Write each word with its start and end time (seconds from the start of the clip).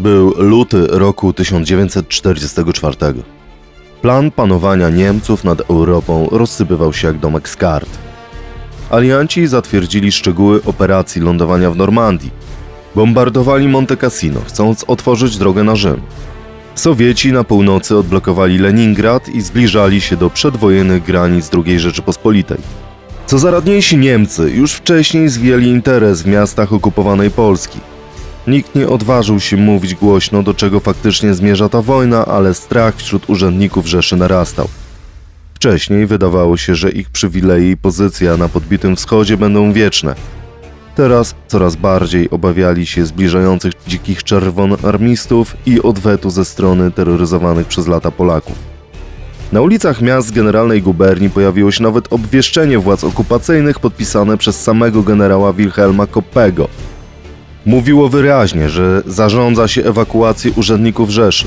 Był 0.00 0.34
luty 0.36 0.86
roku 0.86 1.32
1944. 1.32 2.96
Plan 4.02 4.30
panowania 4.30 4.90
Niemców 4.90 5.44
nad 5.44 5.60
Europą 5.70 6.28
rozsypywał 6.30 6.92
się 6.92 7.08
jak 7.08 7.18
domek 7.18 7.48
z 7.48 7.56
kart. 7.56 7.88
Alianci 8.90 9.46
zatwierdzili 9.46 10.12
szczegóły 10.12 10.60
operacji 10.64 11.22
lądowania 11.22 11.70
w 11.70 11.76
Normandii. 11.76 12.30
Bombardowali 12.94 13.68
Monte 13.68 13.96
Cassino, 13.96 14.40
chcąc 14.46 14.84
otworzyć 14.88 15.38
drogę 15.38 15.64
na 15.64 15.76
Rzym. 15.76 16.00
Sowieci 16.74 17.32
na 17.32 17.44
północy 17.44 17.96
odblokowali 17.96 18.58
Leningrad 18.58 19.28
i 19.28 19.40
zbliżali 19.40 20.00
się 20.00 20.16
do 20.16 20.30
przedwojennych 20.30 21.02
granic 21.02 21.50
II 21.66 21.80
Rzeczypospolitej. 21.80 22.58
Co 23.26 23.38
zaradniejsi 23.38 23.96
Niemcy 23.96 24.50
już 24.50 24.72
wcześniej 24.72 25.28
zwijali 25.28 25.66
interes 25.66 26.22
w 26.22 26.26
miastach 26.26 26.72
okupowanej 26.72 27.30
Polski. 27.30 27.80
Nikt 28.46 28.74
nie 28.74 28.88
odważył 28.88 29.40
się 29.40 29.56
mówić 29.56 29.94
głośno, 29.94 30.42
do 30.42 30.54
czego 30.54 30.80
faktycznie 30.80 31.34
zmierza 31.34 31.68
ta 31.68 31.82
wojna, 31.82 32.26
ale 32.26 32.54
strach 32.54 32.96
wśród 32.96 33.30
urzędników 33.30 33.86
Rzeszy 33.86 34.16
narastał. 34.16 34.68
Wcześniej 35.54 36.06
wydawało 36.06 36.56
się, 36.56 36.74
że 36.74 36.90
ich 36.90 37.10
przywileje 37.10 37.70
i 37.70 37.76
pozycja 37.76 38.36
na 38.36 38.48
podbitym 38.48 38.96
wschodzie 38.96 39.36
będą 39.36 39.72
wieczne. 39.72 40.14
Teraz 40.94 41.34
coraz 41.48 41.76
bardziej 41.76 42.30
obawiali 42.30 42.86
się 42.86 43.06
zbliżających 43.06 43.72
dzikich 43.86 44.24
czerwonarmistów 44.24 45.56
i 45.66 45.82
odwetu 45.82 46.30
ze 46.30 46.44
strony 46.44 46.90
terroryzowanych 46.90 47.66
przez 47.66 47.86
lata 47.86 48.10
Polaków. 48.10 48.58
Na 49.52 49.60
ulicach 49.60 50.00
miast 50.00 50.34
generalnej 50.34 50.82
guberni 50.82 51.30
pojawiło 51.30 51.70
się 51.70 51.82
nawet 51.82 52.12
obwieszczenie 52.12 52.78
władz 52.78 53.04
okupacyjnych 53.04 53.78
podpisane 53.78 54.38
przez 54.38 54.62
samego 54.62 55.02
generała 55.02 55.52
Wilhelma 55.52 56.06
Koppego. 56.06 56.68
Mówiło 57.66 58.08
wyraźnie, 58.08 58.68
że 58.68 59.02
zarządza 59.06 59.68
się 59.68 59.84
ewakuacją 59.84 60.52
urzędników 60.56 61.10
Rzeszy. 61.10 61.46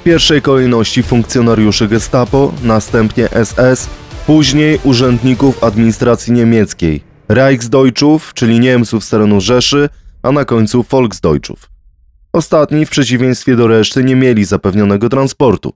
W 0.00 0.02
pierwszej 0.02 0.42
kolejności 0.42 1.02
funkcjonariuszy 1.02 1.88
Gestapo, 1.88 2.52
następnie 2.62 3.28
SS, 3.44 3.88
później 4.26 4.78
urzędników 4.84 5.64
administracji 5.64 6.32
niemieckiej, 6.32 7.00
Reichsdeutschów, 7.28 8.34
czyli 8.34 8.60
Niemców 8.60 9.04
z 9.04 9.10
terenu 9.10 9.40
Rzeszy, 9.40 9.88
a 10.22 10.32
na 10.32 10.44
końcu 10.44 10.84
Volksdeutschów. 10.90 11.70
Ostatni, 12.32 12.86
w 12.86 12.90
przeciwieństwie 12.90 13.56
do 13.56 13.66
reszty, 13.66 14.04
nie 14.04 14.16
mieli 14.16 14.44
zapewnionego 14.44 15.08
transportu. 15.08 15.72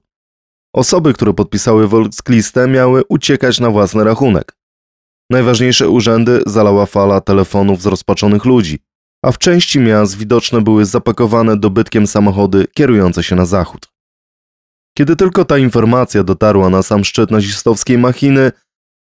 Osoby, 0.73 1.13
które 1.13 1.33
podpisały 1.33 1.87
Volkslistę, 1.87 2.67
miały 2.67 3.03
uciekać 3.09 3.59
na 3.59 3.69
własny 3.69 4.03
rachunek. 4.03 4.55
Najważniejsze 5.29 5.89
urzędy 5.89 6.41
zalała 6.45 6.85
fala 6.85 7.21
telefonów 7.21 7.81
zrozpaczonych 7.81 8.45
ludzi, 8.45 8.79
a 9.23 9.31
w 9.31 9.37
części 9.37 9.79
miast 9.79 10.17
widoczne 10.17 10.61
były 10.61 10.85
zapakowane 10.85 11.57
dobytkiem 11.57 12.07
samochody 12.07 12.65
kierujące 12.73 13.23
się 13.23 13.35
na 13.35 13.45
zachód. 13.45 13.87
Kiedy 14.97 15.15
tylko 15.15 15.45
ta 15.45 15.57
informacja 15.57 16.23
dotarła 16.23 16.69
na 16.69 16.83
sam 16.83 17.03
szczyt 17.03 17.31
nazistowskiej 17.31 17.97
machiny, 17.97 18.51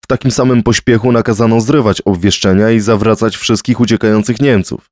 w 0.03 0.07
takim 0.07 0.31
samym 0.31 0.63
pośpiechu 0.63 1.11
nakazano 1.11 1.61
zrywać 1.61 2.01
obwieszczenia 2.01 2.71
i 2.71 2.79
zawracać 2.79 3.37
wszystkich 3.37 3.79
uciekających 3.79 4.41
Niemców. 4.41 4.89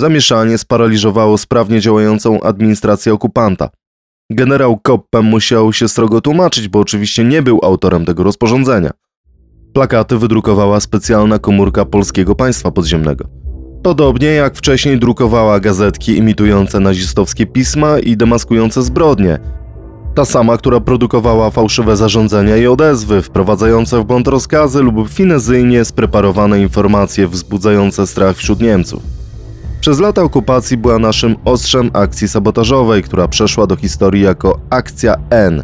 Zamieszanie 0.00 0.58
sparaliżowało 0.58 1.38
sprawnie 1.38 1.80
działającą 1.80 2.40
administrację 2.40 3.12
okupanta. 3.12 3.70
Generał 4.30 4.78
Koppem 4.78 5.24
musiał 5.24 5.72
się 5.72 5.88
strogo 5.88 6.20
tłumaczyć, 6.20 6.68
bo 6.68 6.78
oczywiście 6.78 7.24
nie 7.24 7.42
był 7.42 7.60
autorem 7.62 8.04
tego 8.04 8.22
rozporządzenia. 8.22 8.90
Plakaty 9.74 10.18
wydrukowała 10.18 10.80
specjalna 10.80 11.38
komórka 11.38 11.84
Polskiego 11.84 12.34
Państwa 12.34 12.70
Podziemnego. 12.70 13.39
Podobnie 13.82 14.28
jak 14.28 14.56
wcześniej 14.56 14.98
drukowała 14.98 15.60
gazetki 15.60 16.16
imitujące 16.16 16.80
nazistowskie 16.80 17.46
pisma 17.46 17.98
i 17.98 18.16
demaskujące 18.16 18.82
zbrodnie. 18.82 19.38
Ta 20.14 20.24
sama, 20.24 20.58
która 20.58 20.80
produkowała 20.80 21.50
fałszywe 21.50 21.96
zarządzenia 21.96 22.56
i 22.56 22.66
odezwy, 22.66 23.22
wprowadzające 23.22 24.00
w 24.00 24.04
błąd 24.04 24.28
rozkazy 24.28 24.82
lub 24.82 25.08
finezyjnie 25.08 25.84
spreparowane 25.84 26.60
informacje 26.60 27.28
wzbudzające 27.28 28.06
strach 28.06 28.36
wśród 28.36 28.60
Niemców. 28.60 29.02
Przez 29.80 30.00
lata 30.00 30.22
okupacji 30.22 30.76
była 30.76 30.98
naszym 30.98 31.36
ostrzem 31.44 31.90
akcji 31.92 32.28
sabotażowej, 32.28 33.02
która 33.02 33.28
przeszła 33.28 33.66
do 33.66 33.76
historii 33.76 34.22
jako 34.22 34.58
Akcja 34.70 35.14
N. 35.30 35.62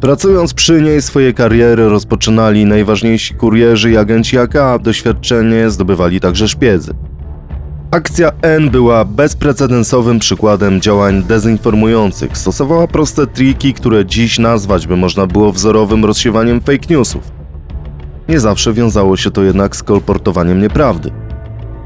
Pracując 0.00 0.54
przy 0.54 0.82
niej 0.82 1.02
swoje 1.02 1.32
kariery 1.34 1.88
rozpoczynali 1.88 2.66
najważniejsi 2.66 3.34
kurierzy 3.34 3.90
i 3.90 3.96
agenci 3.96 4.38
AK, 4.38 4.54
doświadczenie 4.80 5.70
zdobywali 5.70 6.20
także 6.20 6.48
szpiedzy. 6.48 6.94
Akcja 7.96 8.32
N 8.42 8.70
była 8.70 9.04
bezprecedensowym 9.04 10.18
przykładem 10.18 10.80
działań 10.80 11.22
dezinformujących. 11.22 12.38
Stosowała 12.38 12.86
proste 12.86 13.26
triki, 13.26 13.74
które 13.74 14.06
dziś 14.06 14.38
nazwać 14.38 14.86
by 14.86 14.96
można 14.96 15.26
było 15.26 15.52
wzorowym 15.52 16.04
rozsiewaniem 16.04 16.60
fake 16.60 16.86
newsów. 16.90 17.22
Nie 18.28 18.40
zawsze 18.40 18.72
wiązało 18.72 19.16
się 19.16 19.30
to 19.30 19.42
jednak 19.42 19.76
z 19.76 19.82
kolportowaniem 19.82 20.62
nieprawdy. 20.62 21.10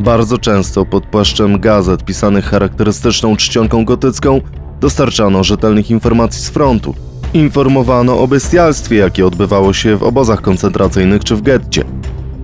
Bardzo 0.00 0.38
często 0.38 0.87
pod 0.87 1.06
płaszczem 1.06 1.60
gazet 1.60 2.04
pisanych 2.04 2.44
charakterystyczną 2.44 3.37
czcionką 3.37 3.84
gotycką 3.84 4.41
dostarczano 4.81 5.44
rzetelnych 5.44 5.91
informacji 5.91 6.42
z 6.42 6.50
frontu. 6.50 6.94
Informowano 7.34 8.19
o 8.19 8.28
bestialstwie, 8.28 8.97
jakie 8.97 9.27
odbywało 9.27 9.72
się 9.72 9.97
w 9.97 10.03
obozach 10.03 10.41
koncentracyjnych 10.41 11.25
czy 11.25 11.37
w 11.37 11.42
getcie. 11.42 11.84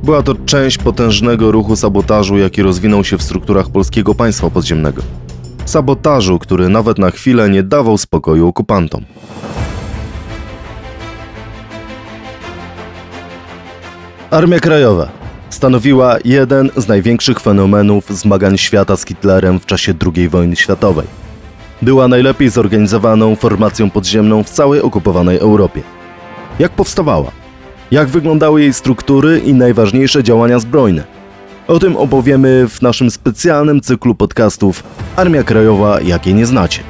Była 0.07 0.23
to 0.23 0.35
część 0.35 0.79
potężnego 0.79 1.53
ruchu 1.53 1.77
sabotażu, 1.77 2.39
jaki 2.39 2.63
rozwinął 2.63 3.05
się 3.05 3.19
w 3.19 3.23
strukturach 3.23 3.71
polskiego 3.71 4.15
państwa 4.15 4.51
podziemnego. 4.51 5.03
Sabotażu, 5.65 6.39
który 6.39 6.69
nawet 6.69 6.99
na 6.99 7.11
chwilę 7.11 7.51
nie 7.51 7.63
dawał 7.63 7.99
spokoju 7.99 8.49
okupantom. 8.49 9.05
Armia 14.31 14.61
Krajowa 14.61 15.09
stanowiła 15.51 16.17
jeden 16.25 16.71
z 16.77 16.89
największych 16.89 17.41
fenomenów 17.41 18.11
zmagań 18.11 18.59
świata 18.59 18.97
z 18.97 19.07
Hitlerem 19.07 19.61
w 19.61 19.67
czasie 19.67 19.95
II 20.17 20.29
wojny 20.29 20.57
światowej. 20.57 21.07
Była 21.83 22.09
najlepiej 22.09 22.51
zorganizowaną 22.51 23.37
formacją 23.37 23.91
podziemną 23.91 24.43
w 24.43 24.51
całej 24.51 24.81
okupowanej 24.81 25.39
Europie. 25.39 25.83
Jak 26.59 26.73
powstawała? 26.73 27.46
Jak 27.91 28.09
wyglądały 28.09 28.63
jej 28.63 28.73
struktury 28.73 29.39
i 29.39 29.55
najważniejsze 29.55 30.23
działania 30.23 30.59
zbrojne? 30.59 31.05
O 31.67 31.79
tym 31.79 31.97
opowiemy 31.97 32.69
w 32.69 32.83
naszym 32.83 33.11
specjalnym 33.11 33.81
cyklu 33.81 34.15
podcastów 34.15 34.83
Armia 35.17 35.43
Krajowa, 35.43 36.01
jakiej 36.01 36.35
nie 36.35 36.47
znacie. 36.47 36.83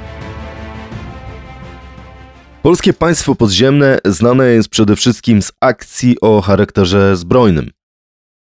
Polskie 2.62 2.92
państwo 2.92 3.34
podziemne 3.34 3.98
znane 4.04 4.46
jest 4.46 4.68
przede 4.68 4.96
wszystkim 4.96 5.42
z 5.42 5.52
akcji 5.60 6.16
o 6.20 6.40
charakterze 6.40 7.16
zbrojnym. 7.16 7.70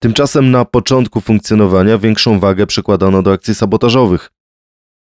Tymczasem 0.02 0.50
na 0.50 0.64
początku 0.64 1.20
funkcjonowania 1.20 1.98
większą 1.98 2.40
wagę 2.40 2.66
przykładano 2.66 3.22
do 3.22 3.32
akcji 3.32 3.54
sabotażowych. 3.54 4.30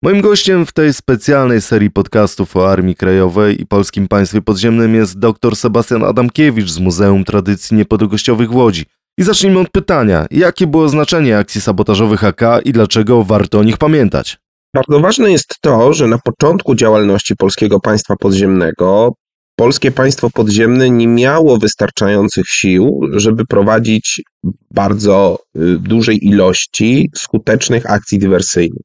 Moim 0.03 0.21
gościem 0.21 0.67
w 0.67 0.73
tej 0.73 0.95
specjalnej 0.95 1.61
serii 1.61 1.91
podcastów 1.91 2.57
o 2.57 2.71
Armii 2.71 2.97
Krajowej 2.97 3.62
i 3.62 3.67
Polskim 3.67 4.09
Państwie 4.09 4.43
Podziemnym 4.43 4.95
jest 4.95 5.19
dr 5.19 5.57
Sebastian 5.57 6.05
Adamkiewicz 6.05 6.71
z 6.71 6.79
Muzeum 6.79 7.25
Tradycji 7.25 7.77
Niepodległościowych 7.77 8.51
w 8.51 8.55
Łodzi. 8.55 8.85
I 9.19 9.23
zacznijmy 9.23 9.59
od 9.59 9.71
pytania, 9.71 10.27
jakie 10.31 10.67
było 10.67 10.89
znaczenie 10.89 11.39
akcji 11.39 11.61
sabotażowych 11.61 12.25
AK 12.25 12.41
i 12.65 12.73
dlaczego 12.73 13.25
warto 13.25 13.59
o 13.59 13.62
nich 13.62 13.77
pamiętać? 13.77 14.39
Bardzo 14.75 15.01
ważne 15.01 15.31
jest 15.31 15.55
to, 15.61 15.93
że 15.93 16.06
na 16.06 16.19
początku 16.19 16.75
działalności 16.75 17.37
Polskiego 17.37 17.81
Państwa 17.81 18.17
Podziemnego 18.17 19.12
polskie 19.59 19.91
państwo 19.91 20.31
podziemne 20.31 20.91
nie 20.91 21.09
miało 21.09 21.59
wystarczających 21.59 22.47
sił, 22.49 23.01
żeby 23.12 23.47
prowadzić 23.47 24.23
bardzo 24.71 25.39
y, 25.56 25.79
dużej 25.79 26.27
ilości 26.27 27.11
skutecznych 27.15 27.91
akcji 27.91 28.19
dywersyjnych. 28.19 28.83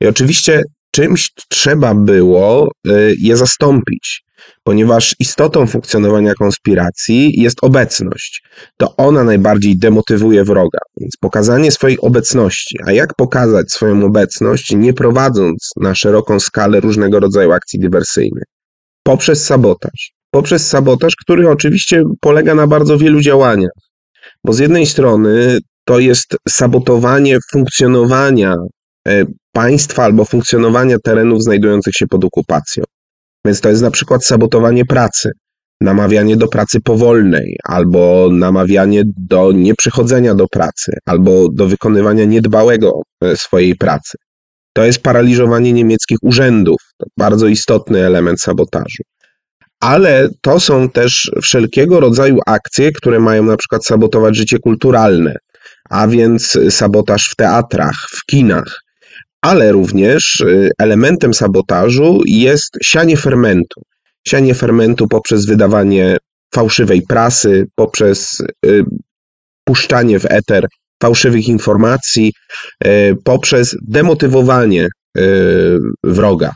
I 0.00 0.06
oczywiście 0.06 0.62
czymś 0.90 1.30
trzeba 1.48 1.94
było 1.94 2.68
y, 2.88 3.14
je 3.18 3.36
zastąpić, 3.36 4.22
ponieważ 4.64 5.16
istotą 5.20 5.66
funkcjonowania 5.66 6.34
konspiracji 6.34 7.40
jest 7.40 7.58
obecność. 7.62 8.42
To 8.76 8.96
ona 8.96 9.24
najbardziej 9.24 9.78
demotywuje 9.78 10.44
wroga. 10.44 10.78
Więc 11.00 11.16
pokazanie 11.20 11.70
swojej 11.72 12.00
obecności. 12.00 12.76
A 12.86 12.92
jak 12.92 13.14
pokazać 13.14 13.72
swoją 13.72 14.04
obecność, 14.04 14.74
nie 14.74 14.92
prowadząc 14.92 15.70
na 15.80 15.94
szeroką 15.94 16.40
skalę 16.40 16.80
różnego 16.80 17.20
rodzaju 17.20 17.52
akcji 17.52 17.80
dywersyjnych? 17.80 18.44
Poprzez 19.02 19.44
sabotaż. 19.44 20.12
Poprzez 20.30 20.68
sabotaż, 20.68 21.16
który 21.16 21.50
oczywiście 21.50 22.02
polega 22.20 22.54
na 22.54 22.66
bardzo 22.66 22.98
wielu 22.98 23.20
działaniach. 23.20 23.72
Bo 24.44 24.52
z 24.52 24.58
jednej 24.58 24.86
strony 24.86 25.58
to 25.84 25.98
jest 25.98 26.36
sabotowanie 26.48 27.38
funkcjonowania 27.52 28.54
e, 29.08 29.24
państwa 29.56 30.04
albo 30.04 30.24
funkcjonowania 30.24 30.96
terenów 31.04 31.42
znajdujących 31.42 31.94
się 31.94 32.06
pod 32.06 32.24
okupacją. 32.24 32.84
Więc 33.44 33.60
to 33.60 33.68
jest 33.68 33.82
na 33.82 33.90
przykład 33.90 34.24
sabotowanie 34.24 34.84
pracy, 34.84 35.30
namawianie 35.80 36.36
do 36.36 36.48
pracy 36.48 36.80
powolnej, 36.80 37.56
albo 37.64 38.28
namawianie 38.32 39.02
do 39.16 39.52
nieprzychodzenia 39.52 40.34
do 40.34 40.48
pracy, 40.48 40.92
albo 41.06 41.48
do 41.48 41.66
wykonywania 41.66 42.24
niedbałego 42.24 43.02
e, 43.22 43.36
swojej 43.36 43.76
pracy. 43.76 44.18
to 44.72 44.84
jest 44.84 45.02
paraliżowanie 45.02 45.72
niemieckich 45.72 46.18
urzędów. 46.22 46.80
Bardzo 47.18 47.46
istotny 47.46 48.06
element 48.06 48.40
sabotażu. 48.40 49.02
Ale 49.80 50.28
to 50.40 50.60
są 50.60 50.90
też 50.90 51.30
wszelkiego 51.42 52.00
rodzaju 52.00 52.38
akcje, 52.46 52.92
które 52.92 53.20
mają 53.20 53.42
na 53.42 53.56
przykład 53.56 53.84
sabotować 53.86 54.36
życie 54.36 54.58
kulturalne, 54.58 55.36
a 55.90 56.08
więc 56.08 56.58
sabotaż 56.70 57.28
w 57.32 57.36
teatrach, 57.36 57.96
w 58.10 58.26
kinach. 58.26 58.85
Ale 59.46 59.72
również 59.72 60.40
y, 60.40 60.70
elementem 60.78 61.34
sabotażu 61.34 62.20
jest 62.26 62.78
sianie 62.82 63.16
fermentu. 63.16 63.82
Sianie 64.28 64.54
fermentu 64.54 65.08
poprzez 65.08 65.46
wydawanie 65.46 66.16
fałszywej 66.54 67.02
prasy, 67.02 67.66
poprzez 67.74 68.42
y, 68.66 68.84
puszczanie 69.64 70.20
w 70.20 70.24
eter 70.24 70.66
fałszywych 71.02 71.48
informacji, 71.48 72.32
y, 72.86 73.16
poprzez 73.24 73.76
demotywowanie 73.88 74.88
wroga. 76.04 76.52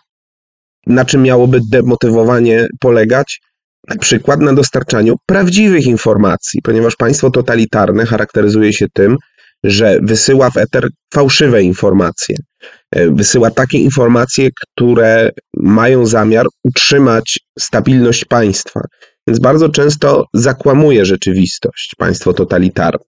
Na 0.86 1.04
czym 1.04 1.22
miałoby 1.22 1.60
demotywowanie 1.70 2.66
polegać? 2.80 3.40
Na 3.88 3.96
przykład 3.96 4.40
na 4.40 4.52
dostarczaniu 4.52 5.14
prawdziwych 5.26 5.86
informacji, 5.86 6.60
ponieważ 6.62 6.96
państwo 6.96 7.30
totalitarne 7.30 8.06
charakteryzuje 8.06 8.72
się 8.72 8.86
tym, 8.94 9.16
że 9.64 9.98
wysyła 10.02 10.50
w 10.50 10.56
eter 10.56 10.88
fałszywe 11.14 11.62
informacje. 11.62 12.36
E, 12.92 13.10
wysyła 13.10 13.50
takie 13.50 13.78
informacje, 13.78 14.48
które 14.56 15.30
mają 15.56 16.06
zamiar 16.06 16.46
utrzymać 16.64 17.38
stabilność 17.58 18.24
państwa. 18.24 18.80
Więc 19.26 19.40
bardzo 19.40 19.68
często 19.68 20.24
zakłamuje 20.34 21.04
rzeczywistość 21.04 21.94
państwo 21.98 22.32
totalitarne. 22.32 23.04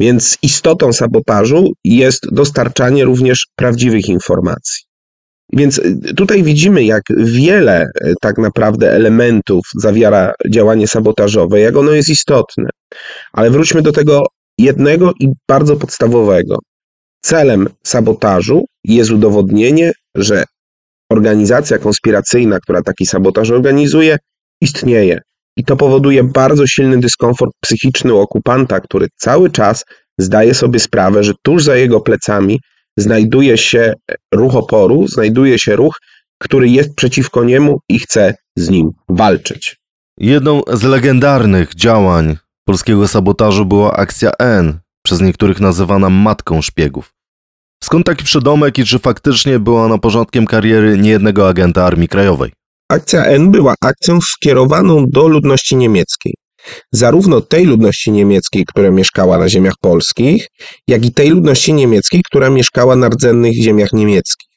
Więc 0.00 0.38
istotą 0.42 0.92
sabotażu 0.92 1.72
jest 1.84 2.26
dostarczanie 2.32 3.04
również 3.04 3.46
prawdziwych 3.56 4.08
informacji. 4.08 4.84
Więc 5.52 5.78
y, 5.78 6.14
tutaj 6.16 6.42
widzimy, 6.42 6.84
jak 6.84 7.02
wiele 7.16 7.86
y, 8.04 8.14
tak 8.20 8.38
naprawdę 8.38 8.92
elementów 8.92 9.66
zawiera 9.74 10.32
działanie 10.50 10.88
sabotażowe, 10.88 11.60
jak 11.60 11.76
ono 11.76 11.92
jest 11.92 12.08
istotne. 12.08 12.68
Ale 13.32 13.50
wróćmy 13.50 13.82
do 13.82 13.92
tego 13.92 14.26
jednego 14.58 15.12
i 15.20 15.28
bardzo 15.48 15.76
podstawowego. 15.76 16.58
Celem 17.24 17.68
sabotażu 17.82 18.64
jest 18.84 19.10
udowodnienie, 19.10 19.92
że 20.14 20.44
organizacja 21.12 21.78
konspiracyjna, 21.78 22.60
która 22.60 22.82
taki 22.82 23.06
sabotaż 23.06 23.50
organizuje, 23.50 24.16
istnieje. 24.60 25.20
I 25.56 25.64
to 25.64 25.76
powoduje 25.76 26.24
bardzo 26.24 26.66
silny 26.66 27.00
dyskomfort 27.00 27.52
psychiczny 27.60 28.14
u 28.14 28.18
okupanta, 28.18 28.80
który 28.80 29.06
cały 29.16 29.50
czas 29.50 29.84
zdaje 30.18 30.54
sobie 30.54 30.80
sprawę, 30.80 31.24
że 31.24 31.32
tuż 31.42 31.64
za 31.64 31.76
jego 31.76 32.00
plecami 32.00 32.60
znajduje 32.98 33.58
się 33.58 33.92
ruch 34.34 34.56
oporu, 34.56 35.08
znajduje 35.08 35.58
się 35.58 35.76
ruch, 35.76 35.96
który 36.38 36.68
jest 36.68 36.94
przeciwko 36.94 37.44
niemu 37.44 37.80
i 37.88 37.98
chce 37.98 38.34
z 38.56 38.70
nim 38.70 38.90
walczyć. 39.08 39.76
Jedną 40.18 40.60
z 40.72 40.82
legendarnych 40.82 41.74
działań 41.74 42.36
polskiego 42.64 43.08
sabotażu 43.08 43.66
była 43.66 43.92
akcja 43.96 44.30
N, 44.38 44.83
przez 45.04 45.20
niektórych 45.20 45.60
nazywana 45.60 46.10
matką 46.10 46.62
szpiegów. 46.62 47.12
Skąd 47.84 48.06
taki 48.06 48.24
przydomek 48.24 48.78
i 48.78 48.84
czy 48.84 48.98
faktycznie 48.98 49.58
była 49.58 49.88
na 49.88 49.98
porządkiem 49.98 50.46
kariery 50.46 50.98
niejednego 50.98 51.48
agenta 51.48 51.84
Armii 51.84 52.08
Krajowej? 52.08 52.52
Akcja 52.88 53.24
N 53.24 53.50
była 53.50 53.74
akcją 53.80 54.18
skierowaną 54.20 55.04
do 55.08 55.28
ludności 55.28 55.76
niemieckiej 55.76 56.34
zarówno 56.92 57.40
tej 57.40 57.64
ludności 57.64 58.12
niemieckiej, 58.12 58.64
która 58.64 58.90
mieszkała 58.90 59.38
na 59.38 59.48
ziemiach 59.48 59.74
polskich, 59.80 60.46
jak 60.88 61.04
i 61.04 61.12
tej 61.12 61.30
ludności 61.30 61.72
niemieckiej, 61.72 62.22
która 62.24 62.50
mieszkała 62.50 62.96
na 62.96 63.08
rdzennych 63.08 63.54
ziemiach 63.62 63.92
niemieckich. 63.92 64.48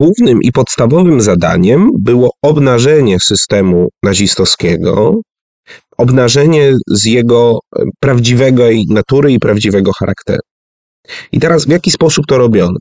Głównym 0.00 0.38
i 0.42 0.52
podstawowym 0.52 1.20
zadaniem 1.20 1.90
było 1.98 2.30
obnażenie 2.42 3.20
systemu 3.20 3.88
nazistowskiego, 4.02 5.20
obnażenie 6.00 6.74
z 6.88 7.04
jego 7.04 7.58
e, 7.76 7.82
prawdziwej 8.00 8.84
natury 8.88 9.32
i 9.32 9.38
prawdziwego 9.38 9.92
charakteru. 9.92 10.42
I 11.32 11.40
teraz 11.40 11.66
w 11.66 11.68
jaki 11.68 11.90
sposób 11.90 12.26
to 12.26 12.38
robiono? 12.38 12.78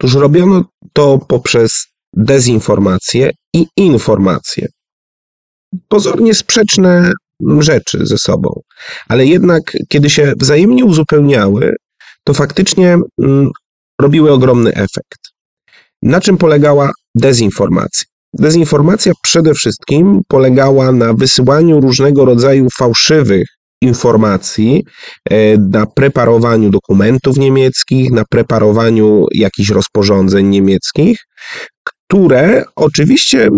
Otóż 0.00 0.14
robiono 0.14 0.64
to 0.92 1.18
poprzez 1.28 1.86
dezinformację 2.12 3.30
i 3.54 3.66
informację. 3.76 4.68
Pozornie 5.88 6.34
sprzeczne 6.34 7.12
rzeczy 7.58 8.06
ze 8.06 8.18
sobą. 8.18 8.60
Ale 9.08 9.26
jednak, 9.26 9.76
kiedy 9.88 10.10
się 10.10 10.32
wzajemnie 10.36 10.84
uzupełniały, 10.84 11.76
to 12.24 12.34
faktycznie 12.34 12.98
mm, 13.22 13.50
robiły 14.00 14.32
ogromny 14.32 14.70
efekt. 14.70 15.18
Na 16.02 16.20
czym 16.20 16.38
polegała 16.38 16.90
dezinformacja? 17.14 18.15
Dezinformacja 18.38 19.12
przede 19.22 19.54
wszystkim 19.54 20.20
polegała 20.28 20.92
na 20.92 21.14
wysyłaniu 21.14 21.80
różnego 21.80 22.24
rodzaju 22.24 22.68
fałszywych 22.78 23.46
informacji, 23.82 24.84
e, 25.30 25.58
na 25.58 25.86
preparowaniu 25.86 26.70
dokumentów 26.70 27.36
niemieckich, 27.36 28.10
na 28.10 28.24
preparowaniu 28.30 29.26
jakichś 29.34 29.70
rozporządzeń 29.70 30.46
niemieckich, 30.46 31.18
które 31.84 32.64
oczywiście 32.76 33.48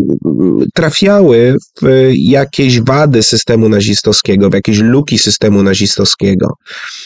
trafiały 0.75 1.57
w 1.83 2.11
jakieś 2.15 2.81
wady 2.81 3.23
systemu 3.23 3.69
nazistowskiego, 3.69 4.51
w 4.51 4.55
jakieś 4.55 4.79
luki 4.79 5.19
systemu 5.19 5.63
nazistowskiego, 5.63 6.55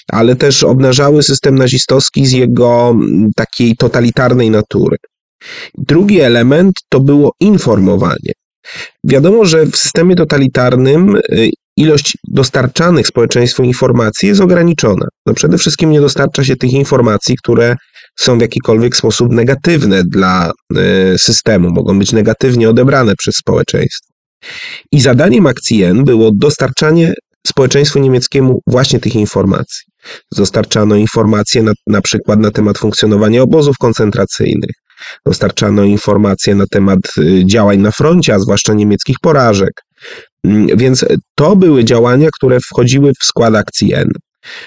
ale 0.09 0.37
też 0.37 0.65
obnażały 0.65 1.23
system 1.23 1.55
nazistowski 1.55 2.27
z 2.27 2.33
jego 2.33 2.97
takiej 3.37 3.77
totalitarnej 3.77 4.51
natury. 4.51 4.97
Drugi 5.79 6.21
element 6.21 6.75
to 6.89 7.01
było 7.01 7.33
informowanie. 7.41 8.33
Wiadomo, 9.05 9.45
że 9.45 9.67
w 9.67 9.77
systemie 9.77 10.17
totalitarnym 10.17 11.17
y, 11.17 11.51
ilość 11.77 12.19
dostarczanych 12.29 13.07
społeczeństwu 13.07 13.63
informacji 13.63 14.29
jest 14.29 14.41
ograniczona. 14.41 15.07
No 15.27 15.35
przede 15.35 15.59
wszystkim 15.59 15.91
nie 15.91 16.01
dostarcza 16.01 16.45
się 16.45 16.57
tych 16.57 16.73
informacji, 16.73 17.37
które 17.43 17.77
są 18.19 18.39
w 18.39 18.41
jakikolwiek 18.41 18.97
sposób 18.97 19.33
negatywne 19.33 20.03
dla 20.05 20.51
e, 20.77 21.19
systemu, 21.19 21.71
mogą 21.71 21.99
być 21.99 22.13
negatywnie 22.13 22.71
odebrane 22.71 23.15
przez 23.19 23.35
społeczeństwo. 23.37 24.13
I 24.93 25.01
zadaniem 25.01 25.47
akcji 25.47 25.83
N 25.83 26.05
było 26.05 26.31
dostarczanie 26.35 27.15
społeczeństwu 27.47 27.99
niemieckiemu 27.99 28.61
właśnie 28.67 29.01
tych 29.01 29.17
informacji. 29.17 29.83
Dostarczano 30.37 30.97
informacje 30.97 31.63
na, 31.63 31.73
na 31.87 32.01
przykład 32.01 32.41
na 32.41 32.51
temat 32.51 32.79
funkcjonowania 32.79 33.43
obozów 33.43 33.77
koncentracyjnych, 33.81 34.71
dostarczano 35.27 35.85
informacje 35.85 36.55
na 36.55 36.65
temat 36.71 36.99
y, 37.19 37.47
działań 37.47 37.79
na 37.79 37.91
froncie, 37.91 38.35
a 38.35 38.39
zwłaszcza 38.39 38.75
niemieckich 38.75 39.17
porażek. 39.23 39.73
Mm, 40.45 40.77
więc 40.77 41.05
to 41.35 41.57
były 41.57 41.85
działania, 41.85 42.29
które 42.33 42.59
wchodziły 42.61 43.13
w 43.21 43.25
skład 43.25 43.55
akcji 43.55 43.95
N. 43.95 44.09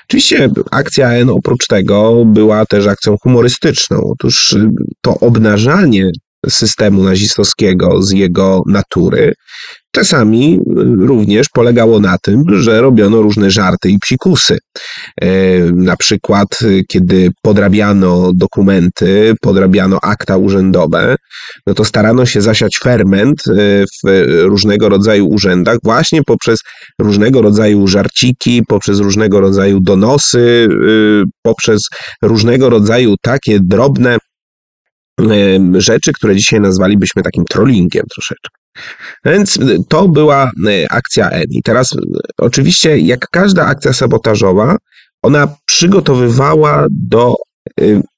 Oczywiście 0.10 0.50
akcja 0.72 1.12
N 1.14 1.30
oprócz 1.30 1.68
tego 1.68 2.26
była 2.26 2.66
też 2.66 2.88
akcją 2.88 3.16
humorystyczną. 3.24 4.02
Otóż 4.12 4.54
y, 4.54 4.70
to 5.02 5.20
obnażanie 5.20 6.10
systemu 6.50 7.04
nazistowskiego 7.04 8.02
z 8.02 8.12
jego 8.12 8.64
natury 8.68 9.34
czasami 9.96 10.60
również 10.98 11.50
polegało 11.50 12.00
na 12.00 12.18
tym, 12.18 12.44
że 12.50 12.82
robiono 12.82 13.22
różne 13.22 13.52
żarty 13.52 13.90
i 13.90 14.00
psikusy. 14.00 14.58
E, 15.22 15.28
na 15.72 15.98
przykład, 15.98 16.48
kiedy 16.88 17.30
podrabiano 17.42 18.32
dokumenty, 18.34 19.34
podrabiano 19.42 20.00
akta 20.02 20.38
urzędowe, 20.38 21.16
no 21.68 21.74
to 21.74 21.86
starano 21.86 22.26
się 22.26 22.42
zasiać 22.42 22.78
ferment 22.78 23.44
e, 23.48 23.52
w 24.04 24.26
różnego 24.42 24.90
rodzaju 24.90 25.28
urzędach 25.28 25.78
właśnie 25.84 26.24
poprzez 26.24 26.60
różnego 27.00 27.42
rodzaju 27.42 27.88
żarciki, 27.88 28.64
poprzez 28.68 29.00
różnego 29.00 29.40
rodzaju 29.40 29.80
donosy, 29.80 30.68
poprzez 31.42 31.82
różnego 32.22 32.70
rodzaju 32.70 33.16
takie 33.22 33.60
drobne 33.60 34.18
rzeczy, 35.78 36.14
które 36.14 36.36
dzisiaj 36.36 36.62
nazwalibyśmy 36.62 37.24
takim 37.24 37.46
trollingiem 37.46 38.06
troszeczkę. 38.16 38.50
Więc 39.26 39.60
to 39.90 40.08
była 40.08 40.52
e, 40.68 40.92
akcja 40.92 41.30
N. 41.30 41.46
I 41.50 41.62
teraz 41.64 41.90
oczywiście, 42.38 42.98
jak 42.98 43.28
każda 43.32 43.66
akcja 43.66 43.94
sabotażowa, 43.94 44.78
ona 45.24 45.48
przygotowywała 45.66 46.86
do 46.90 47.36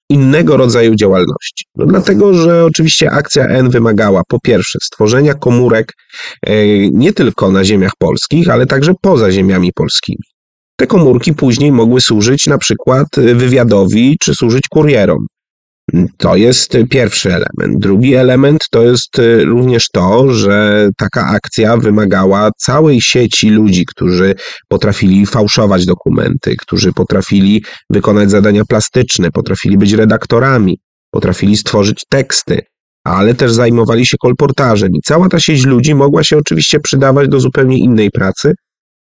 innego 0.10 0.58
rodzaju 0.58 0.96
działalności. 0.96 1.66
No 1.76 1.86
dlatego, 1.86 2.34
że 2.34 2.66
oczywiście 2.66 3.12
akcja 3.12 3.48
N 3.48 3.70
wymagała 3.70 4.22
po 4.28 4.40
pierwsze 4.40 4.80
stworzenia 4.84 5.34
komórek 5.34 5.94
nie 6.92 7.14
tylko 7.14 7.52
na 7.52 7.64
ziemiach 7.64 7.92
polskich, 8.00 8.50
ale 8.50 8.66
także 8.66 8.94
poza 9.02 9.32
ziemiami 9.32 9.72
polskimi. 9.76 10.24
Te 10.76 10.88
komórki 10.88 11.34
później 11.34 11.72
mogły 11.72 12.02
służyć 12.02 12.48
na 12.48 12.58
przykład 12.58 13.08
wywiadowi 13.16 14.18
czy 14.20 14.36
służyć 14.36 14.68
kurierom. 14.70 15.28
To 16.18 16.36
jest 16.36 16.78
pierwszy 16.90 17.30
element. 17.30 17.80
Drugi 17.80 18.14
element 18.16 18.66
to 18.72 18.84
jest 18.84 19.20
y, 19.20 19.46
również 19.46 19.90
to, 19.90 20.34
że 20.34 20.90
taka 20.98 21.26
akcja 21.26 21.78
wymagała 21.78 22.50
całej 22.58 23.02
sieci 23.02 23.50
ludzi, 23.50 23.86
którzy 23.86 24.36
potrafili 24.68 25.26
fałszować 25.26 25.86
dokumenty, 25.86 26.56
którzy 26.60 26.94
potrafili 26.94 27.64
wykonać 27.90 28.32
zadania 28.32 28.66
plastyczne, 28.66 29.32
potrafili 29.32 29.78
być 29.78 29.92
redaktorami, 29.92 30.80
potrafili 31.12 31.58
stworzyć 31.58 32.04
teksty, 32.10 32.62
ale 33.04 33.34
też 33.36 33.52
zajmowali 33.52 34.06
się 34.06 34.18
kolportażem. 34.18 34.90
I 34.94 35.02
cała 35.06 35.30
ta 35.30 35.40
sieć 35.40 35.66
ludzi 35.66 35.96
mogła 35.96 36.24
się 36.24 36.38
oczywiście 36.38 36.80
przydawać 36.80 37.30
do 37.30 37.40
zupełnie 37.40 37.78
innej 37.78 38.12
pracy, 38.12 38.54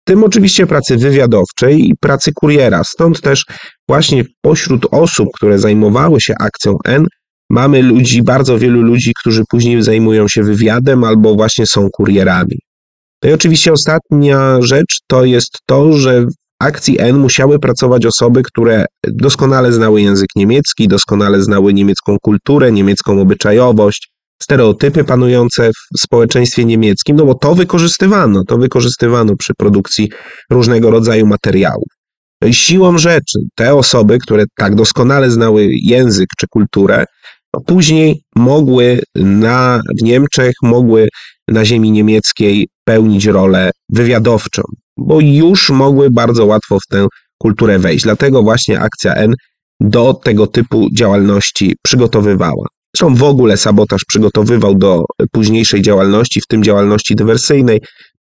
tym 0.07 0.25
oczywiście 0.25 0.67
pracy 0.67 0.97
wywiadowczej 0.97 1.89
i 1.89 1.95
pracy 2.01 2.33
kuriera. 2.35 2.85
Stąd 2.85 3.21
też 3.21 3.45
właśnie 3.89 4.25
pośród 4.41 4.87
osób, 4.91 5.29
które 5.35 5.59
zajmowały 5.59 6.21
się 6.21 6.35
akcją 6.41 6.77
N, 6.85 7.07
mamy 7.51 7.83
ludzi, 7.83 8.23
bardzo 8.23 8.59
wielu 8.59 8.83
ludzi, 8.83 9.13
którzy 9.21 9.43
później 9.51 9.83
zajmują 9.83 10.29
się 10.29 10.43
wywiadem 10.43 11.05
albo 11.05 11.35
właśnie 11.35 11.67
są 11.67 11.89
kurierami. 11.93 12.59
No 13.23 13.31
i 13.31 13.33
oczywiście 13.33 13.73
ostatnia 13.73 14.57
rzecz 14.61 14.99
to 15.07 15.25
jest 15.25 15.59
to, 15.67 15.93
że 15.93 16.23
w 16.23 16.33
akcji 16.61 17.01
N 17.01 17.19
musiały 17.19 17.59
pracować 17.59 18.07
osoby, 18.07 18.43
które 18.43 18.85
doskonale 19.07 19.73
znały 19.73 20.03
język 20.03 20.29
niemiecki, 20.37 20.89
doskonale 20.89 21.43
znały 21.43 21.75
niemiecką 21.75 22.17
kulturę, 22.23 22.73
niemiecką 22.73 23.21
obyczajowość, 23.21 24.09
stereotypy 24.43 25.05
panujące 25.05 25.71
w 25.73 26.01
społeczeństwie 26.01 26.65
niemieckim, 26.65 27.17
no 27.17 27.25
bo 27.27 27.35
to 27.35 27.55
wykorzystywano, 27.55 28.45
to 28.45 28.59
wykorzystywano 28.59 29.37
przy 29.37 29.53
produkcji 29.59 30.11
różnego 30.51 30.91
rodzaju 30.91 31.27
materiałów. 31.27 31.89
Siłą 32.51 32.99
rzeczy 32.99 33.39
te 33.55 33.75
osoby, 33.75 34.19
które 34.19 34.45
tak 34.57 34.75
doskonale 34.75 35.31
znały 35.31 35.69
język 35.83 36.29
czy 36.39 36.47
kulturę, 36.51 37.05
no 37.55 37.61
później 37.61 38.23
mogły 38.37 39.01
na, 39.15 39.81
w 40.01 40.03
Niemczech, 40.03 40.55
mogły 40.63 41.09
na 41.49 41.65
ziemi 41.65 41.91
niemieckiej 41.91 42.69
pełnić 42.85 43.27
rolę 43.27 43.71
wywiadowczą, 43.89 44.63
bo 44.97 45.21
już 45.21 45.71
mogły 45.71 46.11
bardzo 46.11 46.47
łatwo 46.47 46.79
w 46.81 46.87
tę 46.91 47.07
kulturę 47.39 47.79
wejść. 47.79 48.05
Dlatego 48.05 48.43
właśnie 48.43 48.81
akcja 48.81 49.15
N 49.15 49.35
do 49.81 50.15
tego 50.15 50.47
typu 50.47 50.89
działalności 50.93 51.77
przygotowywała. 51.83 52.67
Zresztą 52.97 53.15
w 53.15 53.23
ogóle 53.23 53.57
sabotaż 53.57 54.05
przygotowywał 54.09 54.75
do 54.75 55.05
późniejszej 55.33 55.83
działalności, 55.83 56.41
w 56.41 56.47
tym 56.47 56.63
działalności 56.63 57.15
dywersyjnej. 57.15 57.81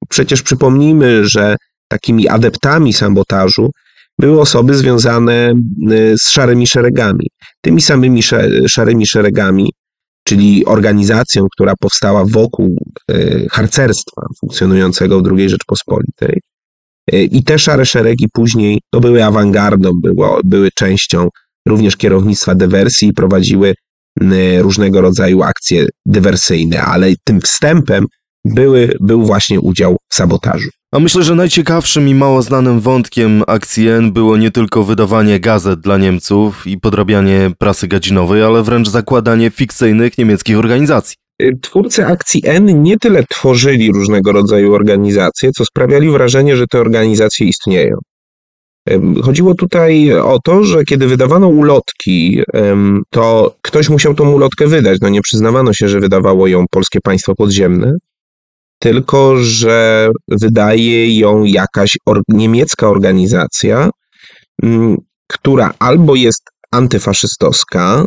Przecież 0.10 0.42
przypomnijmy, 0.42 1.26
że 1.26 1.56
takimi 1.88 2.28
adeptami 2.28 2.94
sabotażu 2.94 3.72
były 4.20 4.42
osoby 4.42 4.76
związane 4.76 5.54
y, 5.92 6.16
z 6.18 6.30
szarymi 6.30 6.68
szeregami. 6.68 7.28
Tymi 7.62 7.82
samymi 7.82 8.24
szarymi 8.68 9.08
szeregami, 9.08 9.74
czyli 10.24 10.66
organizacją, 10.66 11.48
która 11.52 11.74
powstała 11.80 12.26
wokół 12.26 12.78
y, 13.12 13.48
harcerstwa 13.52 14.22
funkcjonującego 14.40 15.22
w 15.22 15.28
II 15.38 15.50
Rzeczpospolitej. 15.50 16.42
Y, 17.14 17.24
I 17.24 17.44
te 17.44 17.60
szare 17.60 17.86
szeregi 17.86 18.26
później 18.34 18.82
to 18.92 19.00
były 19.00 19.26
awangardą, 19.26 19.92
było, 20.04 20.40
były 20.44 20.70
częścią 20.76 21.30
również 21.68 21.98
kierownictwa 21.98 22.56
dywersji 22.56 23.08
i 23.08 23.14
prowadziły 23.14 23.74
różnego 24.62 25.02
rodzaju 25.02 25.44
akcje 25.44 25.86
dywersyjne, 26.06 26.82
ale 26.82 27.14
tym 27.24 27.42
wstępem 27.42 28.06
były, 28.46 28.98
był 29.00 29.26
właśnie 29.26 29.60
udział 29.60 29.98
w 30.10 30.16
sabotażu. 30.16 30.70
A 30.92 31.00
myślę, 31.00 31.24
że 31.24 31.36
najciekawszym 31.36 32.10
i 32.10 32.16
mało 32.16 32.42
znanym 32.42 32.80
wątkiem 32.80 33.44
akcji 33.48 33.88
N 33.88 34.12
było 34.12 34.38
nie 34.38 34.52
tylko 34.52 34.84
wydawanie 34.84 35.40
gazet 35.40 35.80
dla 35.80 35.98
Niemców 35.98 36.68
i 36.68 36.80
podrabianie 36.80 37.52
prasy 37.58 37.88
gadzinowej, 37.88 38.44
ale 38.44 38.64
wręcz 38.64 38.90
zakładanie 38.90 39.50
fikcyjnych 39.50 40.18
niemieckich 40.18 40.58
organizacji. 40.58 41.16
Y, 41.42 41.60
twórcy 41.62 42.06
akcji 42.06 42.42
N 42.46 42.84
nie 42.84 42.98
tyle 42.98 43.24
tworzyli 43.24 43.92
różnego 43.92 44.32
rodzaju 44.32 44.74
organizacje, 44.74 45.52
co 45.52 45.66
sprawiali 45.66 46.10
wrażenie, 46.10 46.56
że 46.56 46.68
te 46.68 46.80
organizacje 46.80 47.48
istnieją. 47.48 47.96
Chodziło 49.24 49.56
tutaj 49.56 50.14
o 50.14 50.40
to, 50.44 50.64
że 50.64 50.84
kiedy 50.84 51.08
wydawano 51.08 51.48
ulotki, 51.48 52.42
to 53.10 53.56
ktoś 53.62 53.90
musiał 53.90 54.14
tą 54.14 54.32
ulotkę 54.32 54.68
wydać. 54.68 54.98
No 55.02 55.10
nie 55.10 55.22
przyznawano 55.22 55.74
się, 55.74 55.90
że 55.90 56.00
wydawało 56.00 56.48
ją 56.48 56.66
polskie 56.72 57.00
państwo 57.02 57.36
podziemne, 57.36 57.94
tylko 58.80 59.38
że 59.38 60.10
wydaje 60.28 61.20
ją 61.20 61.44
jakaś 61.44 61.98
or 62.06 62.22
niemiecka 62.28 62.90
organizacja, 62.90 63.90
mm, 64.64 64.98
która 65.28 65.74
albo 65.80 66.16
jest 66.16 66.44
antyfaszystowska, 66.72 68.06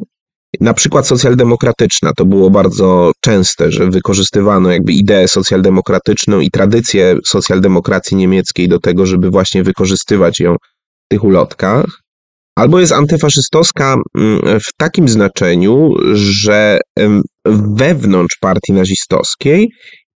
na 0.60 0.74
przykład 0.74 1.06
socjaldemokratyczna. 1.06 2.12
To 2.16 2.24
było 2.24 2.50
bardzo 2.50 3.12
częste, 3.20 3.72
że 3.72 3.90
wykorzystywano 3.90 4.70
jakby 4.70 4.92
ideę 4.92 5.28
socjaldemokratyczną 5.28 6.40
i 6.40 6.50
tradycję 6.50 7.16
socjaldemokracji 7.24 8.16
niemieckiej 8.16 8.68
do 8.68 8.78
tego, 8.78 9.06
żeby 9.06 9.30
właśnie 9.30 9.62
wykorzystywać 9.62 10.40
ją 10.40 10.54
w 10.54 11.08
tych 11.08 11.24
ulotkach. 11.24 11.84
Albo 12.56 12.80
jest 12.80 12.92
antyfaszystowska 12.92 13.96
mm, 14.16 14.60
w 14.60 14.72
takim 14.76 15.08
znaczeniu, 15.08 15.94
że 16.14 16.80
wewnątrz 17.76 18.36
partii 18.40 18.72
nazistowskiej 18.72 19.68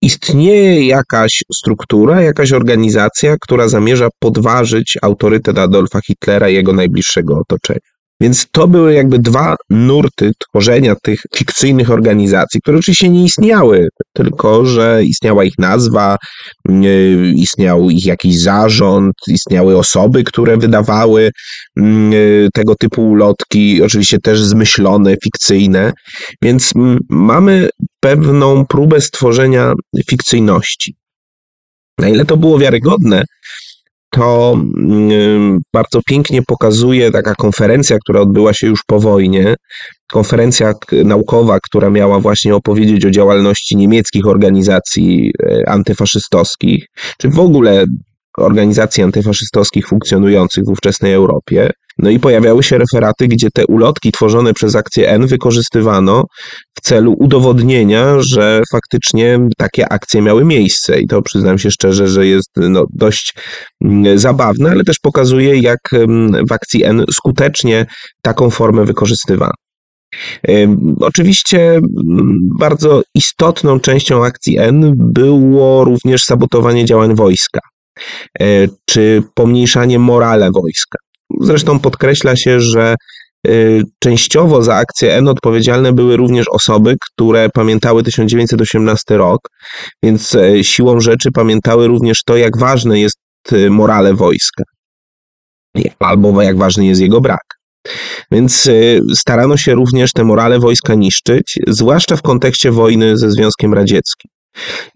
istnieje 0.03 0.87
jakaś 0.87 1.43
struktura, 1.55 2.23
jakaś 2.23 2.53
organizacja, 2.53 3.37
która 3.41 3.69
zamierza 3.69 4.09
podważyć 4.19 4.99
autorytet 5.03 5.59
Adolfa 5.59 6.01
Hitlera 6.01 6.49
i 6.49 6.55
jego 6.55 6.73
najbliższego 6.73 7.39
otoczenia. 7.39 7.90
Więc 8.21 8.47
to 8.53 8.69
były 8.69 8.95
jakby 8.95 9.19
dwa 9.19 9.57
nurty 9.71 10.33
tworzenia 10.39 10.95
tych 11.03 11.21
fikcyjnych 11.37 11.91
organizacji, 11.91 12.61
które 12.61 12.79
oczywiście 12.79 13.09
nie 13.09 13.25
istniały, 13.25 13.89
tylko 14.13 14.67
że 14.67 15.05
istniała 15.05 15.45
ich 15.45 15.59
nazwa, 15.59 16.17
istniał 17.35 17.91
ich 17.91 18.07
jakiś 18.07 18.43
zarząd, 18.43 19.13
istniały 19.29 19.79
osoby, 19.79 20.25
które 20.25 20.57
wydawały 20.57 21.31
mm, 21.77 22.13
tego 22.55 22.75
typu 22.75 23.11
ulotki, 23.11 23.83
oczywiście 23.83 24.19
też 24.19 24.43
zmyślone, 24.43 25.15
fikcyjne. 25.25 25.93
Więc 26.43 26.73
mm, 26.77 26.99
mamy 27.09 27.69
pewną 28.01 28.67
próbę 28.67 29.01
stworzenia 29.01 29.73
fikcyjności. 30.09 30.95
Na 31.99 32.09
ile 32.09 32.25
to 32.25 32.37
było 32.37 32.59
wiarygodne, 32.59 33.23
to 34.11 34.59
bardzo 35.73 36.01
pięknie 36.07 36.43
pokazuje 36.43 37.11
taka 37.11 37.35
konferencja, 37.35 37.99
która 37.99 38.21
odbyła 38.21 38.53
się 38.55 38.67
już 38.67 38.81
po 38.87 39.01
wojnie, 39.01 39.55
konferencja 40.13 40.75
naukowa, 41.05 41.59
która 41.61 41.91
miała 41.91 42.21
właśnie 42.21 42.55
opowiedzieć 42.55 43.05
o 43.05 43.11
działalności 43.11 43.77
niemieckich 43.77 44.27
organizacji 44.27 45.33
e, 45.43 45.69
antyfaszystowskich, 45.69 46.87
czy 47.19 47.29
w 47.29 47.39
ogóle 47.39 47.85
organizacji 48.39 49.03
antyfaszystowskich 49.03 49.87
funkcjonujących 49.89 50.65
w 50.65 50.69
ówczesnej 50.69 51.13
Europie. 51.13 51.71
No 52.03 52.11
i 52.11 52.19
pojawiały 52.19 52.63
się 52.63 52.79
referaty, 52.79 53.29
gdzie 53.29 53.49
te 53.55 53.67
ulotki 53.67 54.13
tworzone 54.13 54.55
przez 54.55 54.77
akcję 54.77 55.11
N 55.11 55.27
wykorzystywano 55.27 56.25
w 56.75 56.81
celu 56.81 57.15
udowodnienia, 57.19 58.17
że 58.21 58.63
faktycznie 58.73 59.39
takie 59.59 59.93
akcje 59.93 60.23
miały 60.23 60.45
miejsce. 60.45 61.01
I 61.01 61.07
to 61.07 61.23
przyznam 61.23 61.59
się 61.59 61.71
szczerze, 61.71 62.09
że 62.09 62.27
jest 62.27 62.51
no, 62.57 62.85
dość 62.93 63.35
mm, 63.85 64.19
zabawne, 64.19 64.71
ale 64.71 64.85
też 64.85 64.97
pokazuje, 65.03 65.59
jak 65.59 65.93
mm, 65.93 66.47
w 66.47 66.53
akcji 66.53 66.85
N 66.85 67.05
skutecznie 67.13 67.87
taką 68.23 68.51
formę 68.51 68.85
wykorzystywano. 68.85 69.53
Oczywiście 71.01 71.73
mm, 71.75 72.35
bardzo 72.59 73.03
istotną 73.15 73.81
częścią 73.81 74.25
akcji 74.25 74.59
N 74.59 74.95
było 74.97 75.85
również 75.85 76.23
sabotowanie 76.23 76.85
działań 76.85 77.15
wojska. 77.15 77.61
E, 78.41 78.45
czy 78.87 79.23
pomniejszanie 79.35 79.99
morale 79.99 80.51
wojska. 80.51 80.99
Zresztą 81.41 81.79
podkreśla 81.79 82.37
się, 82.37 82.61
że 82.61 82.95
e, 83.47 83.51
częściowo 83.99 84.63
za 84.63 84.75
akcję 84.75 85.15
N 85.15 85.29
odpowiedzialne 85.29 85.93
były 85.93 86.17
również 86.17 86.47
osoby, 86.49 86.97
które 87.01 87.49
pamiętały 87.55 88.03
1918 88.03 89.17
rok, 89.17 89.41
więc 90.03 90.35
e, 90.35 90.65
siłą 90.65 91.01
rzeczy 91.01 91.29
pamiętały 91.33 91.89
również 91.89 92.23
to, 92.27 92.37
jak 92.37 92.59
ważne 92.59 93.01
jest 93.01 93.17
morale 93.71 94.15
wojska, 94.15 94.65
albo 95.99 96.43
jak 96.43 96.59
ważny 96.59 96.87
jest 96.87 97.01
jego 97.01 97.21
brak. 97.21 97.61
Więc 98.33 98.69
starano 99.15 99.57
się 99.57 99.75
również 99.75 100.13
te 100.13 100.25
morale 100.25 100.59
wojska 100.59 100.95
niszczyć, 100.95 101.59
zwłaszcza 101.67 102.17
w 102.17 102.23
kontekście 102.23 102.73
wojny 102.73 103.19
ze 103.19 103.31
Związkiem 103.31 103.75
Radzieckim. 103.75 104.31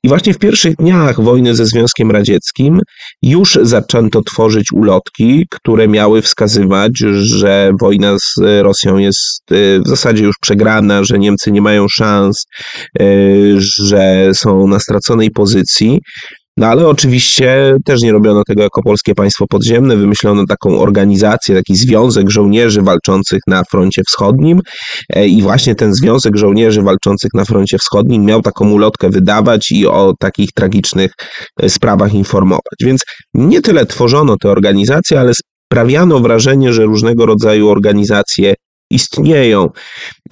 I 0.05 0.09
właśnie 0.09 0.35
w 0.35 0.39
pierwszych 0.39 0.77
dniach 0.77 1.21
wojny 1.21 1.55
ze 1.55 1.67
Związkiem 1.67 2.11
Radzieckim 2.11 2.81
już 3.23 3.59
zaczęto 3.63 4.23
tworzyć 4.23 4.73
ulotki, 4.73 5.47
które 5.51 5.89
miały 5.89 6.23
wskazywać, 6.23 6.93
że 7.13 7.73
wojna 7.81 8.17
z 8.19 8.63
Rosją 8.63 8.99
jest 8.99 9.53
y, 9.53 9.81
w 9.85 9.89
zasadzie 9.89 10.25
już 10.25 10.37
przegrana, 10.41 11.05
że 11.05 11.19
Niemcy 11.19 11.53
nie 11.53 11.63
mają 11.63 11.89
szans, 11.89 12.45
y, 13.01 13.57
że 13.59 14.31
są 14.35 14.67
na 14.67 14.81
straconej 14.81 15.31
pozycji. 15.31 16.01
No 16.57 16.67
ale 16.67 16.89
oczywiście 16.89 17.77
też 17.85 18.03
nie 18.03 18.13
robiono 18.13 18.43
tego 18.47 18.63
jako 18.63 18.83
polskie 18.83 19.15
państwo 19.15 19.47
podziemne, 19.47 19.97
wymyślono 19.97 20.47
taką 20.47 20.81
organizację, 20.81 21.57
taki 21.57 21.77
związek 21.77 22.31
żołnierzy 22.31 22.83
walczących 22.83 23.41
na 23.47 23.63
froncie 23.71 24.03
wschodnim 24.09 24.61
e, 25.11 25.27
i 25.27 25.43
właśnie 25.43 25.75
ten 25.75 25.95
związek 25.95 26.37
żołnierzy 26.37 26.83
walczących 26.83 27.31
na 27.35 27.45
froncie 27.45 27.79
wschodnim 27.79 28.25
miał 28.25 28.43
taką 28.43 28.71
ulotkę 28.71 29.11
wydawać 29.11 29.71
i 29.71 29.87
o 29.87 30.15
takich 30.19 30.53
tragicznych 30.53 31.13
e, 31.61 31.69
sprawach 31.69 32.15
informować. 32.15 32.79
Więc 32.85 33.01
nie 33.35 33.61
tyle 33.61 33.87
tworzono 33.87 34.37
te 34.37 34.51
organizacje, 34.51 35.21
ale 35.21 35.33
sprawiano 35.75 36.21
wrażenie, 36.21 36.73
że 36.73 36.85
różnego 36.85 37.27
rodzaju 37.27 37.69
organizacje 37.69 38.55
istnieją. 38.95 39.71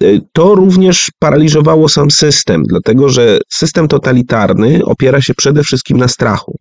Y, 0.03 0.21
to 0.33 0.55
również 0.55 1.11
paraliżowało 1.19 1.89
sam 1.89 2.11
system, 2.11 2.63
dlatego 2.63 3.09
że 3.09 3.39
system 3.49 3.87
totalitarny 3.87 4.79
opiera 4.85 5.21
się 5.21 5.33
przede 5.33 5.63
wszystkim 5.63 5.97
na 5.97 6.07
strachu. 6.07 6.55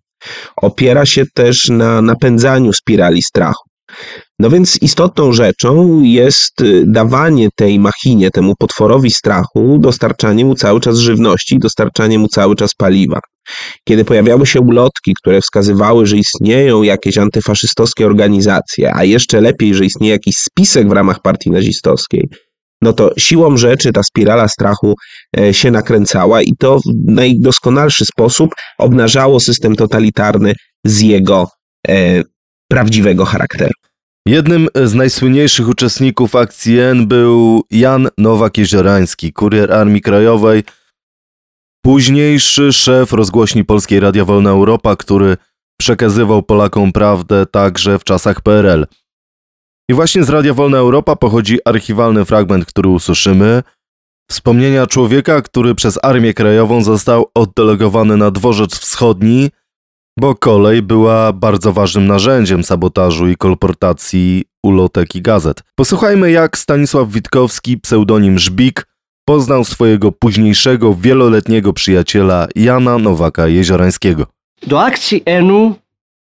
Opiera 0.57 1.07
się 1.07 1.25
też 1.35 1.69
na 1.69 2.03
napędzaniu 2.03 2.73
spirali 2.73 3.23
strachu. 3.23 3.72
No 4.39 4.51
więc 4.51 4.83
istotną 4.83 5.33
rzeczą 5.33 6.03
jest 6.03 6.61
y, 6.61 6.85
dawanie 6.87 7.49
tej 7.57 7.79
machinie, 7.79 8.31
temu 8.31 8.55
potworowi 8.59 9.11
strachu, 9.11 9.79
dostarczanie 9.81 10.45
mu 10.45 10.55
cały 10.55 10.81
czas 10.81 10.99
żywności, 10.99 11.59
dostarczanie 11.59 12.19
mu 12.19 12.29
cały 12.29 12.57
czas 12.57 12.75
paliwa. 12.75 13.21
Kiedy 13.89 14.05
pojawiały 14.05 14.47
się 14.47 14.61
ulotki, 14.61 15.15
które 15.23 15.41
wskazywały, 15.41 16.07
że 16.07 16.17
istnieją 16.17 16.83
jakieś 16.83 17.19
antyfaszystowskie 17.19 18.07
organizacje, 18.07 18.95
a 18.95 19.05
jeszcze 19.05 19.41
lepiej, 19.41 19.75
że 19.75 19.85
istnieje 19.85 20.13
jakiś 20.13 20.35
spisek 20.37 20.89
w 20.89 20.93
ramach 20.93 21.23
partii 21.23 21.51
nazistowskiej, 21.51 22.29
no 22.83 22.93
to 22.93 23.11
siłą 23.19 23.57
rzeczy 23.57 23.93
ta 23.93 24.03
spirala 24.03 24.49
strachu 24.49 24.95
e, 25.39 25.55
się 25.55 25.71
nakręcała 25.71 26.43
i 26.43 26.53
to 26.59 26.79
w 26.79 27.13
najdoskonalszy 27.13 28.05
sposób 28.05 28.51
obnażało 28.79 29.41
system 29.41 29.77
totalitarny 29.77 30.53
z 30.85 31.01
jego 31.01 31.49
e, 31.89 32.23
prawdziwego 32.73 33.25
charakteru. 33.25 33.73
Jednym 34.27 34.69
z 34.85 34.95
najsłynniejszych 34.95 35.69
uczestników 35.69 36.37
akcji 36.37 36.79
N 36.79 37.07
był 37.07 37.63
Jan 37.71 38.09
Nowak-Jeziorański, 38.19 39.33
kurier 39.33 39.73
Armii 39.73 40.01
Krajowej, 40.01 40.63
późniejszy 41.85 42.73
szef 42.73 43.13
rozgłośni 43.13 43.65
Polskiej 43.65 44.01
Radia 44.01 44.25
Wolna 44.25 44.51
Europa, 44.51 44.97
który 44.97 45.37
przekazywał 45.81 46.43
Polakom 46.43 46.93
prawdę 46.93 47.47
także 47.47 47.99
w 47.99 48.05
czasach 48.05 48.41
PRL. 48.41 48.87
I 49.91 49.95
właśnie 49.95 50.25
z 50.25 50.31
Radia 50.31 50.55
Wolna 50.55 50.79
Europa 50.79 51.17
pochodzi 51.17 51.59
archiwalny 51.65 52.25
fragment, 52.25 52.65
który 52.65 52.89
usłyszymy. 52.89 53.63
Wspomnienia 54.31 54.87
człowieka, 54.87 55.43
który 55.43 55.75
przez 55.75 55.99
Armię 56.03 56.35
Krajową 56.35 56.83
został 56.83 57.31
oddelegowany 57.35 58.17
na 58.17 58.31
dworzec 58.31 58.79
wschodni, 58.79 59.51
bo 60.19 60.35
kolej 60.35 60.83
była 60.83 61.33
bardzo 61.33 61.73
ważnym 61.73 62.07
narzędziem 62.07 62.65
sabotażu 62.65 63.29
i 63.29 63.37
kolportacji 63.37 64.45
ulotek 64.63 65.15
i 65.15 65.23
gazet. 65.23 65.63
Posłuchajmy, 65.75 66.31
jak 66.31 66.59
Stanisław 66.59 67.09
Witkowski, 67.09 67.79
pseudonim 67.79 68.39
Żbik, 68.39 68.87
poznał 69.25 69.65
swojego 69.65 70.13
późniejszego, 70.13 70.95
wieloletniego 70.95 71.73
przyjaciela 71.73 72.47
Jana 72.55 72.99
Nowaka 72.99 73.49
Jeziorańskiego. 73.49 74.27
Do 74.67 74.83
akcji 74.83 75.23
ENU 75.25 75.75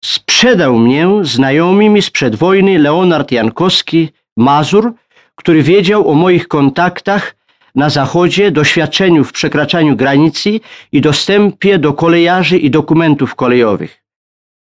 sprzedał 0.05 0.79
mnie 0.79 1.07
znajomy 1.21 1.89
mi 1.89 2.01
sprzed 2.01 2.35
wojny 2.35 2.79
Leonard 2.79 3.31
Jankowski, 3.31 4.09
Mazur, 4.37 4.93
który 5.35 5.63
wiedział 5.63 6.09
o 6.09 6.13
moich 6.13 6.47
kontaktach 6.47 7.35
na 7.75 7.89
zachodzie, 7.89 8.51
doświadczeniu 8.51 9.23
w 9.23 9.31
przekraczaniu 9.31 9.95
granicy 9.95 10.59
i 10.91 11.01
dostępie 11.01 11.79
do 11.79 11.93
kolejarzy 11.93 12.57
i 12.57 12.69
dokumentów 12.69 13.35
kolejowych. 13.35 14.03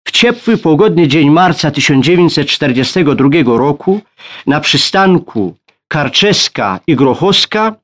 W 0.09 0.11
ciepły, 0.11 0.59
pogodny 0.59 1.09
dzień 1.09 1.31
marca 1.31 1.71
1942 1.71 3.29
roku 3.59 4.01
na 4.47 4.61
przystanku 4.61 5.57
Karczeska 5.89 6.81
i 6.87 6.97
Grochowska, 6.97 7.75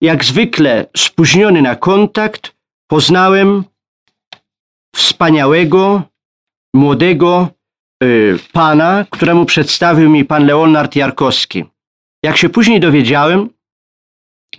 jak 0.00 0.24
zwykle 0.24 0.86
spóźniony 0.96 1.62
na 1.62 1.76
kontakt, 1.76 2.54
poznałem 2.86 3.64
wspaniałego, 4.96 6.02
młodego 6.74 7.48
y, 8.04 8.38
pana, 8.52 9.04
któremu 9.10 9.44
przedstawił 9.44 10.10
mi 10.10 10.24
pan 10.24 10.46
Leonard 10.46 10.96
Jarkowski. 10.96 11.64
Jak 12.22 12.36
się 12.36 12.48
później 12.48 12.80
dowiedziałem, 12.80 13.50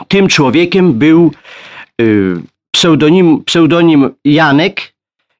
tym 0.07 0.27
człowiekiem 0.27 0.93
był 0.93 1.31
y, 2.01 2.35
pseudonim, 2.71 3.43
pseudonim 3.43 4.09
Janek, 4.25 4.93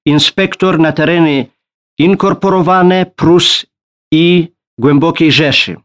inspektor 0.06 0.80
na 0.80 0.92
tereny 0.92 1.46
inkorporowane 2.00 3.06
Prus 3.16 3.66
i 4.12 4.48
Głębokiej 4.80 5.32
Rzeszy. 5.32 5.76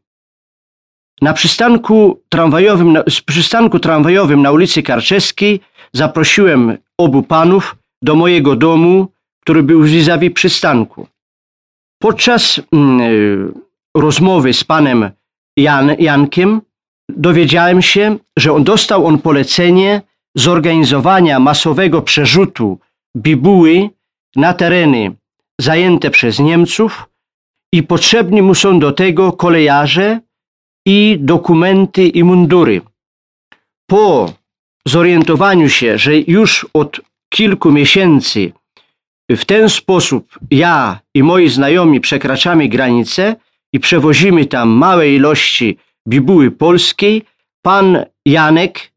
Na 1.22 1.33
przystanku 1.33 2.20
tramwajowym, 2.28 2.92
na, 2.92 3.04
przystanku 3.26 3.78
tramwajowym 3.78 4.42
na 4.42 4.52
ulicy 4.52 4.83
Karczeskiej 4.83 5.61
zaprosiłem 5.92 6.78
obu 6.98 7.22
panów 7.22 7.76
do 8.02 8.14
mojego 8.14 8.56
domu, 8.56 9.12
który 9.40 9.62
był 9.62 9.83
vis-a-vis 9.83 10.33
przystanku. 10.33 11.06
Podczas 12.02 12.61
mm, 12.72 13.54
rozmowy 13.96 14.52
z 14.52 14.64
panem 14.64 15.11
Jan, 15.56 15.96
Jankiem 15.98 16.61
dowiedziałem 17.16 17.83
się, 17.83 18.16
że 18.37 18.53
on 18.53 18.64
dostał 18.64 19.07
on 19.07 19.18
polecenie 19.18 20.03
zorganizowania 20.35 21.40
masowego 21.40 22.03
przerzutu 22.03 22.79
bibuły 23.16 23.90
na 24.37 24.53
tereny 24.53 25.12
zajęte 25.61 26.11
przez 26.11 26.38
Niemców 26.38 27.07
i 27.73 27.83
potrzebni 27.83 28.42
mu 28.42 28.55
są 28.55 28.79
do 28.79 28.92
tego 28.92 29.33
kolejarze 29.33 30.20
i 30.87 31.16
dokumenty 31.20 32.09
i 32.09 32.25
mundury. 32.25 32.81
Po 33.87 34.33
zorientowaniu 34.87 35.68
się, 35.68 35.99
że 35.99 36.16
już 36.16 36.66
od 36.75 37.01
kilku 37.35 37.73
miesięcy 37.73 38.53
w 39.31 39.44
ten 39.44 39.68
sposób 39.68 40.38
ja 40.51 41.01
i 41.14 41.23
moi 41.23 41.49
znajomi 41.49 42.01
przekraczamy 42.01 42.68
granicę 42.68 43.37
i 43.73 43.81
przewozimy 43.81 44.46
tam 44.46 44.68
małe 44.68 45.11
ilości 45.11 45.79
bibuły 46.08 46.50
polskiej, 46.50 47.22
pan 47.62 48.04
Janek 48.26 48.92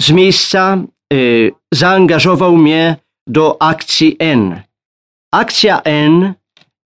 z 0.00 0.10
miejsca 0.10 0.78
y, 1.12 1.52
zaangażował 1.74 2.56
mnie 2.56 2.96
do 3.26 3.62
akcji 3.62 4.16
N. 4.18 4.62
Akcja 5.32 5.80
N, 5.82 6.34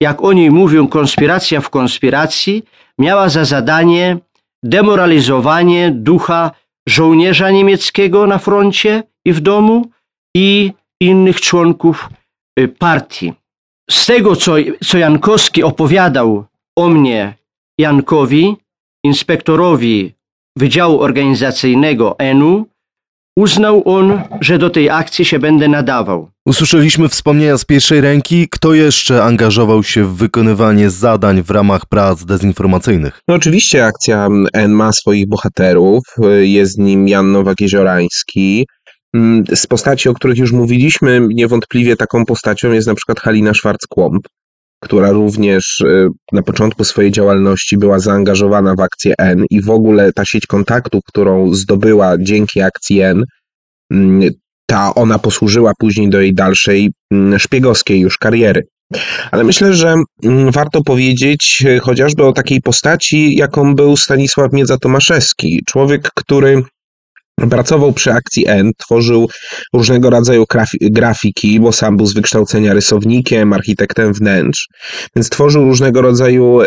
jak 0.00 0.24
oni 0.24 0.50
mówią, 0.50 0.88
konspiracja 0.88 1.60
w 1.60 1.70
konspiracji, 1.70 2.64
miała 2.98 3.28
za 3.28 3.44
zadanie 3.44 4.18
demoralizowanie 4.62 5.90
ducha 5.90 6.50
żołnierza 6.88 7.50
niemieckiego 7.50 8.26
na 8.26 8.38
froncie 8.38 9.02
i 9.24 9.32
w 9.32 9.40
domu 9.40 9.90
i 10.36 10.72
innych 11.00 11.40
członków 11.40 12.08
y, 12.58 12.68
partii. 12.68 13.32
Z 13.90 14.06
tego, 14.06 14.36
co, 14.36 14.54
co 14.84 14.98
Jankowski 14.98 15.62
opowiadał 15.62 16.44
o 16.78 16.88
mnie 16.88 17.34
Jankowi, 17.78 18.56
inspektorowi 19.04 20.14
Wydziału 20.56 21.00
Organizacyjnego 21.00 22.18
ENU, 22.18 22.66
uznał 23.36 23.82
on, 23.84 24.20
że 24.40 24.58
do 24.58 24.70
tej 24.70 24.90
akcji 24.90 25.24
się 25.24 25.38
będę 25.38 25.68
nadawał. 25.68 26.28
Usłyszeliśmy 26.46 27.08
wspomnienia 27.08 27.58
z 27.58 27.64
pierwszej 27.64 28.00
ręki. 28.00 28.48
Kto 28.50 28.74
jeszcze 28.74 29.24
angażował 29.24 29.82
się 29.82 30.04
w 30.04 30.16
wykonywanie 30.16 30.90
zadań 30.90 31.42
w 31.42 31.50
ramach 31.50 31.86
prac 31.86 32.24
dezinformacyjnych? 32.24 33.20
No 33.28 33.34
oczywiście 33.34 33.86
akcja 33.86 34.28
N 34.52 34.72
ma 34.72 34.92
swoich 34.92 35.28
bohaterów. 35.28 36.02
Jest 36.40 36.78
nim 36.78 37.08
Jan 37.08 37.32
Nowak-Jeziorański. 37.32 38.64
Mm, 39.14 39.44
z 39.54 39.66
postaci, 39.66 40.08
o 40.08 40.14
których 40.14 40.38
już 40.38 40.52
mówiliśmy, 40.52 41.20
niewątpliwie 41.30 41.96
taką 41.96 42.24
postacią 42.24 42.72
jest 42.72 42.86
na 42.86 42.94
przykład 42.94 43.20
Halina 43.20 43.52
Schwarz-Kłąb, 43.52 44.20
która 44.84 45.10
również 45.10 45.80
y, 45.80 46.08
na 46.32 46.42
początku 46.42 46.84
swojej 46.84 47.10
działalności 47.10 47.78
była 47.78 47.98
zaangażowana 47.98 48.74
w 48.74 48.80
akcję 48.80 49.14
N 49.18 49.44
i 49.50 49.62
w 49.62 49.70
ogóle 49.70 50.12
ta 50.12 50.24
sieć 50.24 50.46
kontaktów, 50.46 51.02
którą 51.06 51.54
zdobyła 51.54 52.14
dzięki 52.18 52.60
akcji 52.60 53.00
N, 53.00 53.24
mm, 53.92 54.30
ta 54.66 54.94
ona 54.94 55.18
posłużyła 55.18 55.72
później 55.78 56.08
do 56.10 56.20
jej 56.20 56.34
dalszej 56.34 56.90
mm, 57.12 57.38
szpiegowskiej 57.38 58.00
już 58.00 58.18
kariery. 58.18 58.62
Ale 59.30 59.44
myślę, 59.44 59.74
że 59.74 59.94
mm, 60.24 60.50
warto 60.50 60.82
powiedzieć 60.82 61.64
y, 61.66 61.78
chociażby 61.78 62.24
o 62.24 62.32
takiej 62.32 62.60
postaci, 62.60 63.36
jaką 63.36 63.74
był 63.74 63.96
Stanisław 63.96 64.52
Miedza-Tomaszewski. 64.52 65.58
Człowiek, 65.66 66.10
który 66.14 66.62
Pracował 67.50 67.92
przy 67.92 68.12
akcji 68.12 68.48
N, 68.48 68.70
tworzył 68.78 69.28
różnego 69.72 70.10
rodzaju 70.10 70.44
grafiki, 70.80 71.60
bo 71.60 71.72
sam 71.72 71.96
był 71.96 72.06
z 72.06 72.14
wykształcenia 72.14 72.74
rysownikiem, 72.74 73.52
architektem 73.52 74.12
wnętrz, 74.12 74.68
więc 75.16 75.28
tworzył 75.28 75.64
różnego 75.64 76.02
rodzaju 76.02 76.58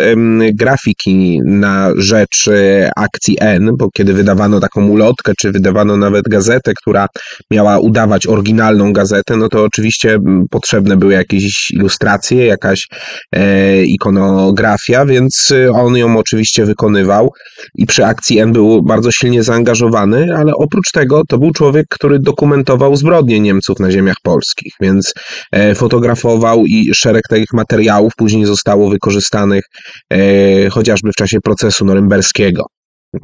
grafiki 0.53 1.39
na 1.45 1.91
rzecz 1.97 2.47
e, 2.47 2.89
akcji 2.95 3.37
N, 3.39 3.71
bo 3.77 3.89
kiedy 3.93 4.13
wydawano 4.13 4.59
taką 4.59 4.87
ulotkę, 4.87 5.33
czy 5.39 5.51
wydawano 5.51 5.97
nawet 5.97 6.25
gazetę, 6.29 6.73
która 6.81 7.07
miała 7.51 7.79
udawać 7.79 8.27
oryginalną 8.27 8.93
gazetę, 8.93 9.37
no 9.37 9.49
to 9.49 9.63
oczywiście 9.63 10.19
potrzebne 10.49 10.97
były 10.97 11.13
jakieś 11.13 11.71
ilustracje, 11.71 12.45
jakaś 12.45 12.87
e, 13.35 13.83
ikonografia, 13.83 15.05
więc 15.05 15.53
on 15.73 15.97
ją 15.97 16.17
oczywiście 16.17 16.65
wykonywał 16.65 17.31
i 17.75 17.85
przy 17.85 18.05
akcji 18.05 18.39
N 18.39 18.51
był 18.51 18.83
bardzo 18.83 19.11
silnie 19.11 19.43
zaangażowany, 19.43 20.37
ale 20.37 20.56
oprócz 20.57 20.91
tego 20.91 21.21
to 21.27 21.37
był 21.37 21.51
człowiek, 21.51 21.85
który 21.89 22.19
dokumentował 22.19 22.95
zbrodnie 22.95 23.39
Niemców 23.39 23.79
na 23.79 23.91
ziemiach 23.91 24.17
polskich, 24.23 24.73
więc 24.81 25.13
e, 25.51 25.75
fotografował 25.75 26.65
i 26.65 26.89
szereg 26.93 27.23
tych 27.29 27.53
materiałów 27.53 28.13
później 28.17 28.45
zostało 28.45 28.89
wykorzystanych 28.89 29.63
e, 30.13 30.69
chociażby 30.69 31.11
w 31.11 31.15
czasie 31.15 31.39
procesu 31.41 31.85
norymberskiego. 31.85 32.65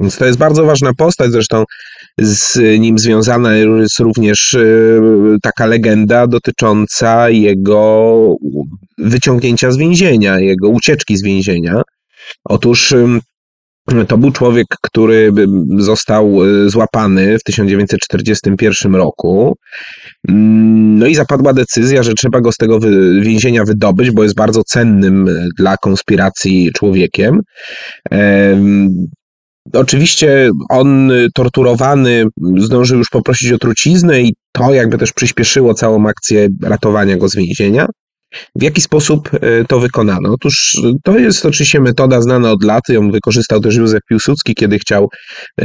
Więc 0.00 0.16
to 0.16 0.24
jest 0.26 0.38
bardzo 0.38 0.64
ważna 0.64 0.94
postać, 0.94 1.30
zresztą 1.30 1.64
z 2.18 2.58
nim 2.80 2.98
związana 2.98 3.56
jest 3.56 4.00
również 4.00 4.54
e, 4.54 4.60
taka 5.42 5.66
legenda 5.66 6.26
dotycząca 6.26 7.30
jego 7.30 8.34
wyciągnięcia 8.98 9.70
z 9.70 9.76
więzienia, 9.76 10.40
jego 10.40 10.68
ucieczki 10.68 11.16
z 11.16 11.22
więzienia. 11.22 11.82
Otóż 12.44 12.94
to 14.08 14.18
był 14.18 14.30
człowiek, 14.30 14.66
który 14.82 15.32
został 15.78 16.44
e, 16.44 16.70
złapany 16.70 17.38
w 17.38 17.42
1941 17.42 18.94
roku. 18.94 19.56
Mm, 20.28 20.98
no 20.98 21.06
i 21.06 21.14
zapadła 21.14 21.52
decyzja, 21.52 22.02
że 22.02 22.14
trzeba 22.14 22.40
go 22.40 22.52
z 22.52 22.56
tego 22.56 22.80
więzienia 23.20 23.64
wydobyć, 23.64 24.10
bo 24.10 24.22
jest 24.22 24.34
bardzo 24.34 24.64
cennym 24.64 25.28
e, 25.28 25.48
dla 25.58 25.76
konspiracji 25.76 26.70
człowiekiem. 26.74 27.40
Oczywiście 29.72 30.50
on 30.70 31.12
torturowany 31.34 32.24
zdążył 32.58 32.98
już 32.98 33.08
poprosić 33.08 33.52
o 33.52 33.58
truciznę 33.58 34.22
i 34.22 34.34
to 34.52 34.74
jakby 34.74 34.98
też 34.98 35.12
przyspieszyło 35.12 35.74
całą 35.74 36.08
akcję 36.08 36.48
ratowania 36.62 37.16
go 37.16 37.28
z 37.28 37.36
więzienia. 37.36 37.86
W 38.54 38.62
jaki 38.62 38.80
sposób 38.80 39.30
e, 39.34 39.64
to 39.64 39.80
wykonano? 39.80 40.32
Otóż 40.32 40.80
e, 40.84 40.92
to 41.02 41.18
jest 41.18 41.46
oczywiście 41.46 41.80
metoda 41.80 42.22
znana 42.22 42.50
od 42.50 42.64
lat. 42.64 42.88
Ją 42.88 43.10
wykorzystał 43.10 43.60
też 43.60 43.76
Józef 43.76 44.00
Piłsudski, 44.08 44.54
kiedy 44.54 44.78
chciał 44.78 45.08
e, 45.60 45.64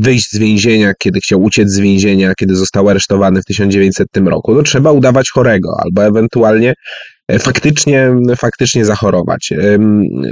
wyjść 0.00 0.30
z 0.30 0.38
więzienia, 0.38 0.92
kiedy 0.98 1.20
chciał 1.20 1.42
uciec 1.42 1.70
z 1.70 1.78
więzienia, 1.78 2.32
kiedy 2.38 2.56
został 2.56 2.88
aresztowany 2.88 3.42
w 3.42 3.44
1900 3.44 4.08
roku. 4.24 4.54
No, 4.54 4.62
trzeba 4.62 4.92
udawać 4.92 5.30
chorego 5.30 5.76
albo 5.84 6.04
ewentualnie 6.04 6.74
faktycznie, 7.38 8.10
faktycznie 8.36 8.84
zachorować. 8.84 9.52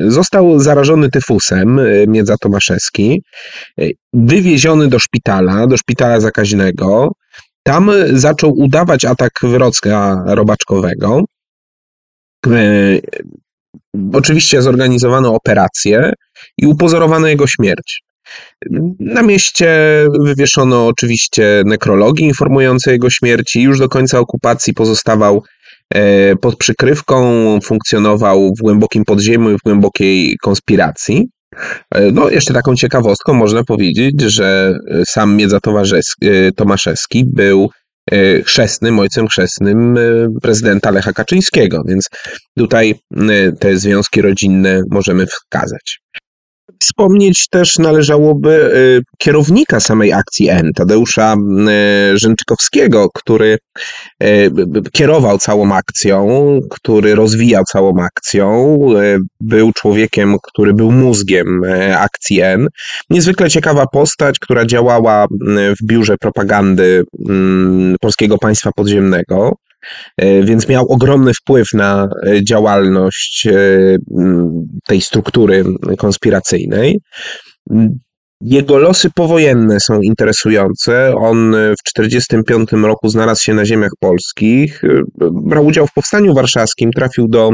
Został 0.07 0.61
zarażony 0.61 1.11
tyfusem 1.11 1.81
Miedza 2.09 2.37
Tomaszewski, 2.40 3.22
wywieziony 4.12 4.88
do 4.88 4.98
szpitala, 4.98 5.66
do 5.66 5.77
szpitala 5.77 6.20
zakaźnego. 6.20 7.12
Tam 7.62 7.90
zaczął 8.12 8.53
udawać 8.57 9.05
atak 9.05 9.33
wyrocka 9.42 10.22
robaczkowego. 10.27 11.22
E, 12.46 12.98
oczywiście 14.12 14.62
zorganizowano 14.62 15.35
operację 15.35 16.12
i 16.59 16.66
upozorowano 16.66 17.27
jego 17.27 17.46
śmierć. 17.46 18.03
Na 19.01 19.22
mieście 19.22 19.68
wywieszono 20.20 20.87
oczywiście 20.87 21.62
nekrologi 21.66 22.24
informujące 22.24 22.90
o 22.90 22.92
jego 22.92 23.11
śmierci. 23.11 23.62
Już 23.62 23.79
do 23.79 23.88
końca 23.88 24.18
okupacji 24.18 24.74
pozostawał 24.74 25.42
e, 25.94 26.37
pod 26.37 26.57
przykrywką, 26.57 27.59
funkcjonował 27.61 28.55
w 28.59 28.62
głębokim 28.62 29.05
podziemiu 29.05 29.51
i 29.51 29.55
w 29.55 29.62
głębokiej 29.64 30.37
konspiracji. 30.42 31.29
E, 31.94 32.12
no, 32.12 32.31
jeszcze 32.31 32.55
taką 32.55 32.77
ciekawostką 32.77 33.35
można 33.35 33.64
powiedzieć, 33.64 34.20
że 34.20 34.79
sam 35.07 35.37
Miedza 35.37 35.59
Tomaszewski 36.57 37.24
był 37.24 37.64
E, 37.64 37.88
chrzestnym, 38.44 38.99
ojcem 38.99 39.29
chrzestnym 39.29 39.97
e, 39.97 40.01
prezydenta 40.42 40.90
Lecha 40.90 41.12
Kaczyńskiego, 41.12 41.83
więc 41.87 42.09
tutaj 42.59 42.94
e, 43.16 43.53
te 43.53 43.79
związki 43.79 44.23
rodzinne 44.23 44.83
możemy 44.90 45.27
wskazać. 45.27 46.01
Wspomnieć 46.81 47.48
też 47.50 47.78
należałoby 47.78 48.50
y, 48.50 49.02
kierownika 49.18 49.81
samej 49.81 50.12
akcji 50.12 50.48
N, 50.48 50.72
Tadeusza 50.74 51.37
y, 52.14 52.18
Rzęczykowskiego, 52.18 53.09
który 53.14 53.59
y, 54.22 54.50
kierował 54.92 55.38
całą 55.38 55.72
akcją, 55.72 56.28
który 56.70 57.14
rozwijał 57.14 57.64
całą 57.64 58.02
akcją, 58.02 58.78
był 59.40 59.72
człowiekiem, 59.72 60.37
który 60.42 60.74
był 60.74 60.92
mózgiem 60.92 61.62
akcji 61.96 62.40
N. 62.40 62.68
Niezwykle 63.11 63.50
ciekawa 63.50 63.87
postać, 63.87 64.38
która 64.38 64.66
działała 64.66 65.26
w 65.81 65.87
biurze 65.87 66.16
propagandy 66.20 67.04
mm, 67.28 67.96
Polskiego 68.00 68.38
Państwa 68.38 68.70
Podziemnego. 68.76 69.57
E, 70.16 70.42
więc 70.42 70.68
miał 70.68 70.87
ogromny 70.88 71.33
wpływ 71.35 71.66
na 71.74 72.09
e, 72.27 72.44
działalność 72.44 73.46
e, 73.46 73.96
tej 74.87 75.01
struktury 75.01 75.64
konspiracyjnej. 75.98 77.01
Jego 78.40 78.79
losy 78.79 79.11
powojenne 79.11 79.81
są 79.81 80.01
interesujące. 80.01 81.14
On 81.16 81.53
w 81.53 81.83
1945 81.92 82.85
roku 82.85 83.09
znalazł 83.09 83.42
się 83.42 83.55
na 83.55 83.64
ziemiach 83.64 83.90
polskich, 84.01 84.83
brał 85.33 85.66
udział 85.66 85.87
w 85.87 85.92
powstaniu 85.92 86.35
warszawskim, 86.35 86.90
trafił 86.92 87.29
do 87.29 87.51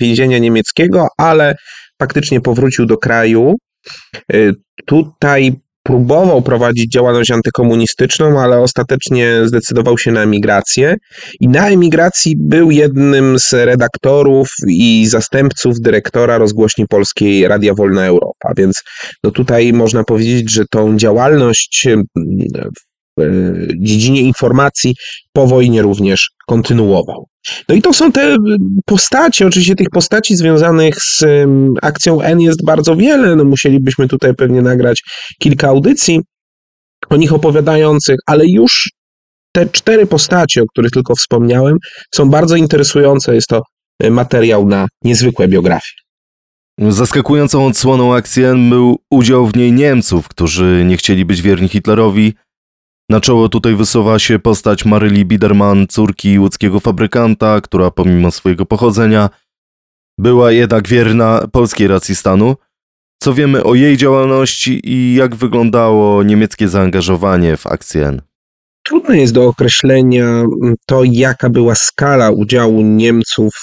więzienia 0.00 0.38
niemieckiego, 0.38 1.06
ale 1.18 1.54
faktycznie 2.00 2.40
powrócił 2.40 2.86
do 2.86 2.96
kraju. 2.96 3.54
Tutaj 4.86 5.52
próbował 5.88 6.42
prowadzić 6.42 6.92
działalność 6.92 7.30
antykomunistyczną, 7.30 8.40
ale 8.40 8.60
ostatecznie 8.60 9.40
zdecydował 9.44 9.98
się 9.98 10.12
na 10.12 10.22
emigrację. 10.22 10.96
I 11.40 11.48
na 11.48 11.68
emigracji 11.68 12.34
był 12.38 12.70
jednym 12.70 13.38
z 13.38 13.52
redaktorów 13.52 14.48
i 14.66 15.06
zastępców 15.06 15.80
dyrektora 15.80 16.38
rozgłośni 16.38 16.86
polskiej 16.86 17.48
Radia 17.48 17.74
Wolna 17.74 18.06
Europa. 18.06 18.52
Więc 18.56 18.82
no 19.24 19.30
tutaj 19.30 19.72
można 19.72 20.04
powiedzieć, 20.04 20.50
że 20.50 20.64
tą 20.70 20.96
działalność 20.96 21.88
dziedzinie 23.78 24.22
informacji 24.22 24.94
po 25.32 25.46
wojnie 25.46 25.82
również 25.82 26.30
kontynuował. 26.46 27.26
No 27.68 27.74
i 27.74 27.82
to 27.82 27.92
są 27.92 28.12
te 28.12 28.36
postacie, 28.84 29.46
oczywiście 29.46 29.74
tych 29.74 29.90
postaci 29.90 30.36
związanych 30.36 30.94
z 31.02 31.24
akcją 31.82 32.20
N 32.20 32.40
jest 32.40 32.64
bardzo 32.64 32.96
wiele, 32.96 33.36
no 33.36 33.44
musielibyśmy 33.44 34.08
tutaj 34.08 34.34
pewnie 34.34 34.62
nagrać 34.62 35.02
kilka 35.38 35.68
audycji 35.68 36.20
o 37.10 37.16
nich 37.16 37.32
opowiadających, 37.32 38.16
ale 38.26 38.46
już 38.46 38.90
te 39.52 39.66
cztery 39.66 40.06
postacie, 40.06 40.62
o 40.62 40.66
których 40.66 40.90
tylko 40.90 41.14
wspomniałem, 41.14 41.76
są 42.14 42.30
bardzo 42.30 42.56
interesujące. 42.56 43.34
Jest 43.34 43.48
to 43.48 43.62
e, 44.02 44.10
materiał 44.10 44.66
na 44.66 44.86
niezwykłe 45.04 45.48
biografie. 45.48 45.92
Zaskakującą 46.78 47.66
odsłoną 47.66 48.14
akcji 48.14 48.44
N 48.44 48.70
był 48.70 48.98
udział 49.10 49.46
w 49.46 49.56
niej 49.56 49.72
Niemców, 49.72 50.28
którzy 50.28 50.84
nie 50.86 50.96
chcieli 50.96 51.24
być 51.24 51.42
wierni 51.42 51.68
Hitlerowi, 51.68 52.34
na 53.08 53.20
czoło 53.20 53.48
tutaj 53.48 53.74
wysuwa 53.74 54.18
się 54.18 54.38
postać 54.38 54.84
Maryli 54.84 55.24
Biderman, 55.24 55.86
córki 55.88 56.38
łódzkiego 56.38 56.80
fabrykanta, 56.80 57.60
która 57.60 57.90
pomimo 57.90 58.30
swojego 58.30 58.66
pochodzenia 58.66 59.30
była 60.18 60.52
jednak 60.52 60.88
wierna 60.88 61.46
polskiej 61.52 61.88
racji 61.88 62.16
stanu. 62.16 62.56
Co 63.22 63.34
wiemy 63.34 63.64
o 63.64 63.74
jej 63.74 63.96
działalności 63.96 64.80
i 64.84 65.14
jak 65.14 65.34
wyglądało 65.34 66.22
niemieckie 66.22 66.68
zaangażowanie 66.68 67.56
w 67.56 67.66
akcję 67.66 68.06
N? 68.06 68.22
Trudne 68.82 69.18
jest 69.18 69.32
do 69.32 69.46
określenia 69.46 70.44
to, 70.86 71.02
jaka 71.04 71.50
była 71.50 71.74
skala 71.74 72.30
udziału 72.30 72.82
Niemców 72.82 73.54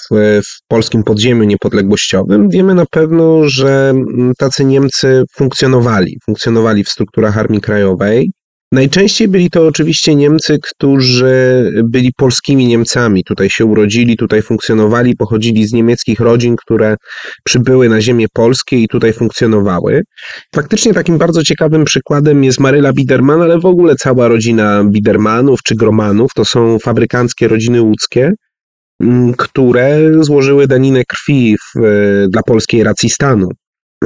w 0.44 0.68
polskim 0.68 1.04
podziemiu 1.04 1.44
niepodległościowym. 1.44 2.50
Wiemy 2.50 2.76
na 2.76 2.86
pewno, 2.86 3.50
że 3.50 3.94
tacy 4.38 4.66
Niemcy 4.66 5.24
funkcjonowali. 5.32 6.18
Funkcjonowali 6.26 6.84
w 6.84 6.90
strukturach 6.90 7.38
Armii 7.38 7.62
Krajowej. 7.62 8.32
Najczęściej 8.76 9.28
byli 9.28 9.50
to 9.50 9.68
oczywiście 9.68 10.16
Niemcy, 10.16 10.58
którzy 10.62 11.72
byli 11.90 12.12
polskimi 12.18 12.68
Niemcami. 12.68 13.24
Tutaj 13.24 13.50
się 13.50 13.66
urodzili, 13.66 14.18
tutaj 14.18 14.42
funkcjonowali, 14.42 15.16
pochodzili 15.16 15.68
z 15.68 15.74
niemieckich 15.74 16.20
rodzin, 16.20 16.56
które 16.56 16.96
przybyły 17.44 17.90
na 17.90 18.02
ziemię 18.02 18.26
polskie 18.34 18.78
i 18.78 18.88
tutaj 18.88 19.14
funkcjonowały. 19.14 20.02
Faktycznie 20.56 20.94
takim 20.94 21.18
bardzo 21.18 21.44
ciekawym 21.44 21.86
przykładem 21.86 22.44
jest 22.44 22.60
Maryla 22.60 22.94
Biderman, 22.94 23.42
ale 23.42 23.60
w 23.60 23.66
ogóle 23.66 23.96
cała 23.96 24.28
rodzina 24.28 24.84
Bidermanów 24.84 25.60
czy 25.64 25.76
Gromanów. 25.76 26.32
To 26.36 26.46
są 26.46 26.80
fabrykanckie 26.80 27.48
rodziny 27.48 27.82
łódzkie 27.82 28.32
mm, 29.04 29.34
które 29.34 30.00
złożyły 30.20 30.68
daninę 30.68 31.04
krwi 31.08 31.56
w, 31.76 31.80
dla 32.30 32.42
polskiej 32.44 32.84
racji 32.84 33.10
stanu. 33.10 33.50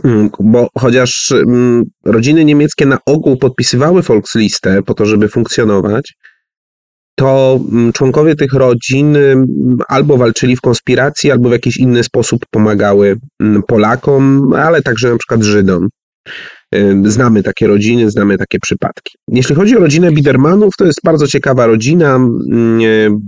Mm, 0.03 0.29
bo 0.39 0.67
chociaż 0.77 1.31
mm, 1.31 1.83
rodziny 2.05 2.45
niemieckie 2.45 2.85
na 2.85 2.97
ogół 3.05 3.37
podpisywały 3.37 4.01
Volkslistę 4.01 4.83
po 4.83 4.93
to, 4.93 5.05
żeby 5.05 5.27
funkcjonować, 5.27 6.13
to 7.15 7.59
mm, 7.71 7.93
członkowie 7.93 8.35
tych 8.35 8.53
rodzin 8.53 9.17
albo 9.87 10.17
walczyli 10.17 10.55
w 10.55 10.61
konspiracji, 10.61 11.31
albo 11.31 11.49
w 11.49 11.51
jakiś 11.51 11.77
inny 11.77 12.03
sposób 12.03 12.45
pomagały 12.51 13.15
Polakom, 13.67 14.53
ale 14.53 14.81
także 14.81 15.09
na 15.09 15.17
przykład 15.17 15.43
Żydom. 15.43 15.87
Znamy 17.03 17.43
takie 17.43 17.67
rodziny, 17.67 18.11
znamy 18.11 18.37
takie 18.37 18.59
przypadki. 18.59 19.17
Jeśli 19.27 19.55
chodzi 19.55 19.77
o 19.77 19.79
rodzinę 19.79 20.11
Bidermanów, 20.11 20.73
to 20.77 20.85
jest 20.85 20.99
bardzo 21.03 21.27
ciekawa 21.27 21.67
rodzina, 21.67 22.19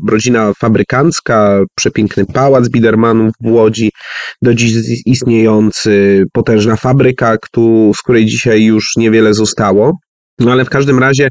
rodzina 0.08 0.54
fabrykancka, 0.60 1.60
przepiękny 1.76 2.26
pałac 2.26 2.70
Bidermanów 2.70 3.34
w 3.42 3.52
Łodzi, 3.52 3.92
do 4.42 4.54
dziś 4.54 4.74
istniejący, 5.06 6.24
potężna 6.34 6.76
fabryka, 6.76 7.38
z 7.96 8.02
której 8.04 8.26
dzisiaj 8.26 8.64
już 8.64 8.86
niewiele 8.98 9.34
zostało. 9.34 9.98
No 10.42 10.52
ale 10.52 10.66
w 10.66 10.70
każdym 10.70 11.00
razie 11.00 11.30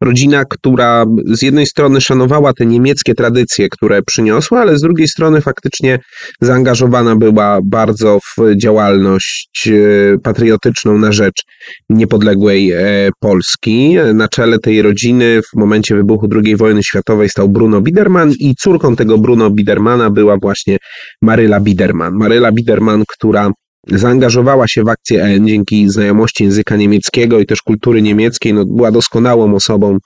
rodzina, 0.00 0.44
która 0.44 1.04
z 1.26 1.42
jednej 1.42 1.66
strony 1.66 2.00
szanowała 2.00 2.52
te 2.52 2.66
niemieckie 2.66 3.14
tradycje, 3.14 3.68
które 3.68 4.02
przyniosła, 4.02 4.60
ale 4.60 4.78
z 4.78 4.80
drugiej 4.80 5.08
strony 5.08 5.40
faktycznie 5.40 5.98
zaangażowana 6.40 7.16
była 7.16 7.60
bardzo 7.64 8.18
w 8.20 8.56
działalność 8.56 9.68
e, 9.68 10.18
patriotyczną 10.18 10.98
na 10.98 11.12
rzecz 11.12 11.42
niepodległej 11.90 12.72
e, 12.72 13.10
Polski. 13.20 13.96
Na 14.14 14.28
czele 14.28 14.58
tej 14.58 14.82
rodziny 14.82 15.40
w 15.42 15.56
momencie 15.56 15.94
wybuchu 15.94 16.28
II 16.44 16.56
wojny 16.56 16.82
światowej 16.82 17.28
stał 17.28 17.48
Bruno 17.48 17.80
Biederman 17.80 18.32
i 18.38 18.54
córką 18.54 18.96
tego 18.96 19.18
Bruno 19.18 19.50
Biedermana 19.50 20.10
była 20.10 20.36
właśnie 20.42 20.78
Maryla 21.22 21.60
Biederman. 21.60 22.14
Maryla 22.14 22.52
Biederman, 22.52 23.04
która 23.08 23.50
zaangażowała 23.86 24.68
się 24.68 24.82
w 24.82 24.88
akcję 24.88 25.22
N 25.22 25.48
dzięki 25.48 25.88
znajomości 25.88 26.44
języka 26.44 26.76
niemieckiego 26.76 27.40
i 27.40 27.46
też 27.46 27.62
kultury 27.62 28.02
niemieckiej, 28.02 28.54
no, 28.54 28.64
była 28.66 28.90
doskonałą 28.90 29.54
osobą 29.54 29.98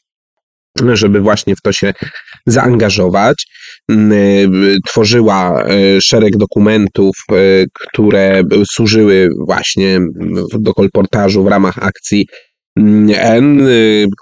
żeby 0.93 1.21
właśnie 1.21 1.57
w 1.57 1.61
to 1.61 1.73
się 1.73 1.93
zaangażować. 2.47 3.47
Y, 3.91 4.79
tworzyła 4.87 5.65
y, 5.97 6.01
szereg 6.01 6.37
dokumentów, 6.37 7.17
które 7.75 8.43
służyły 8.71 9.29
właśnie 9.47 10.01
do 10.59 10.75
kolportażu 10.75 11.45
w 11.45 11.47
ramach 11.47 11.79
akcji 11.79 12.27
N, 13.15 13.69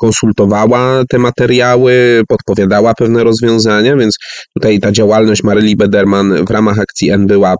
konsultowała 0.01 1.03
te 1.09 1.19
materiały, 1.19 2.23
podpowiadała 2.29 2.95
pewne 2.95 3.25
rozwiązania, 3.25 3.97
więc 3.97 4.17
tutaj 4.57 4.81
ta 4.81 4.93
działalność 4.93 5.43
Maryli 5.43 5.77
Bederman 5.77 6.45
w 6.45 6.51
ramach 6.51 6.79
akcji 6.79 7.11
N 7.11 7.27
była 7.27 7.57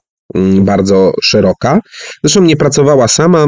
bardzo 0.61 1.13
szeroka. 1.23 1.81
Zresztą 2.25 2.43
nie 2.43 2.57
pracowała 2.57 3.09
sama. 3.09 3.47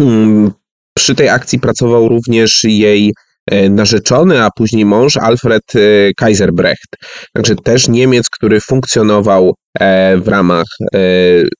Mm, 0.00 0.50
przy 0.96 1.14
tej 1.14 1.28
akcji 1.28 1.58
pracował 1.58 2.08
również 2.08 2.64
jej 2.64 3.14
e, 3.50 3.70
narzeczony, 3.70 4.42
a 4.42 4.50
później 4.56 4.84
mąż 4.84 5.16
Alfred 5.16 5.62
e, 5.74 5.78
Kaiserbrecht. 6.16 6.96
Także 7.32 7.56
też 7.56 7.88
Niemiec, 7.88 8.30
który 8.30 8.60
funkcjonował 8.60 9.54
e, 9.80 10.16
w 10.16 10.28
ramach 10.28 10.66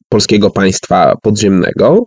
polskiego 0.08 0.50
państwa 0.50 1.14
podziemnego. 1.22 2.02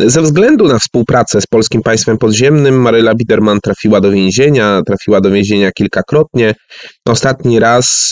Ze 0.00 0.22
względu 0.22 0.68
na 0.68 0.78
współpracę 0.78 1.40
z 1.40 1.46
polskim 1.46 1.82
państwem 1.82 2.18
podziemnym 2.18 2.80
Maryla 2.80 3.14
Biederman 3.14 3.58
trafiła 3.60 4.00
do 4.00 4.10
więzienia, 4.10 4.80
trafiła 4.86 5.20
do 5.20 5.30
więzienia 5.30 5.72
kilkakrotnie. 5.72 6.54
Ostatni 7.06 7.58
raz 7.58 8.10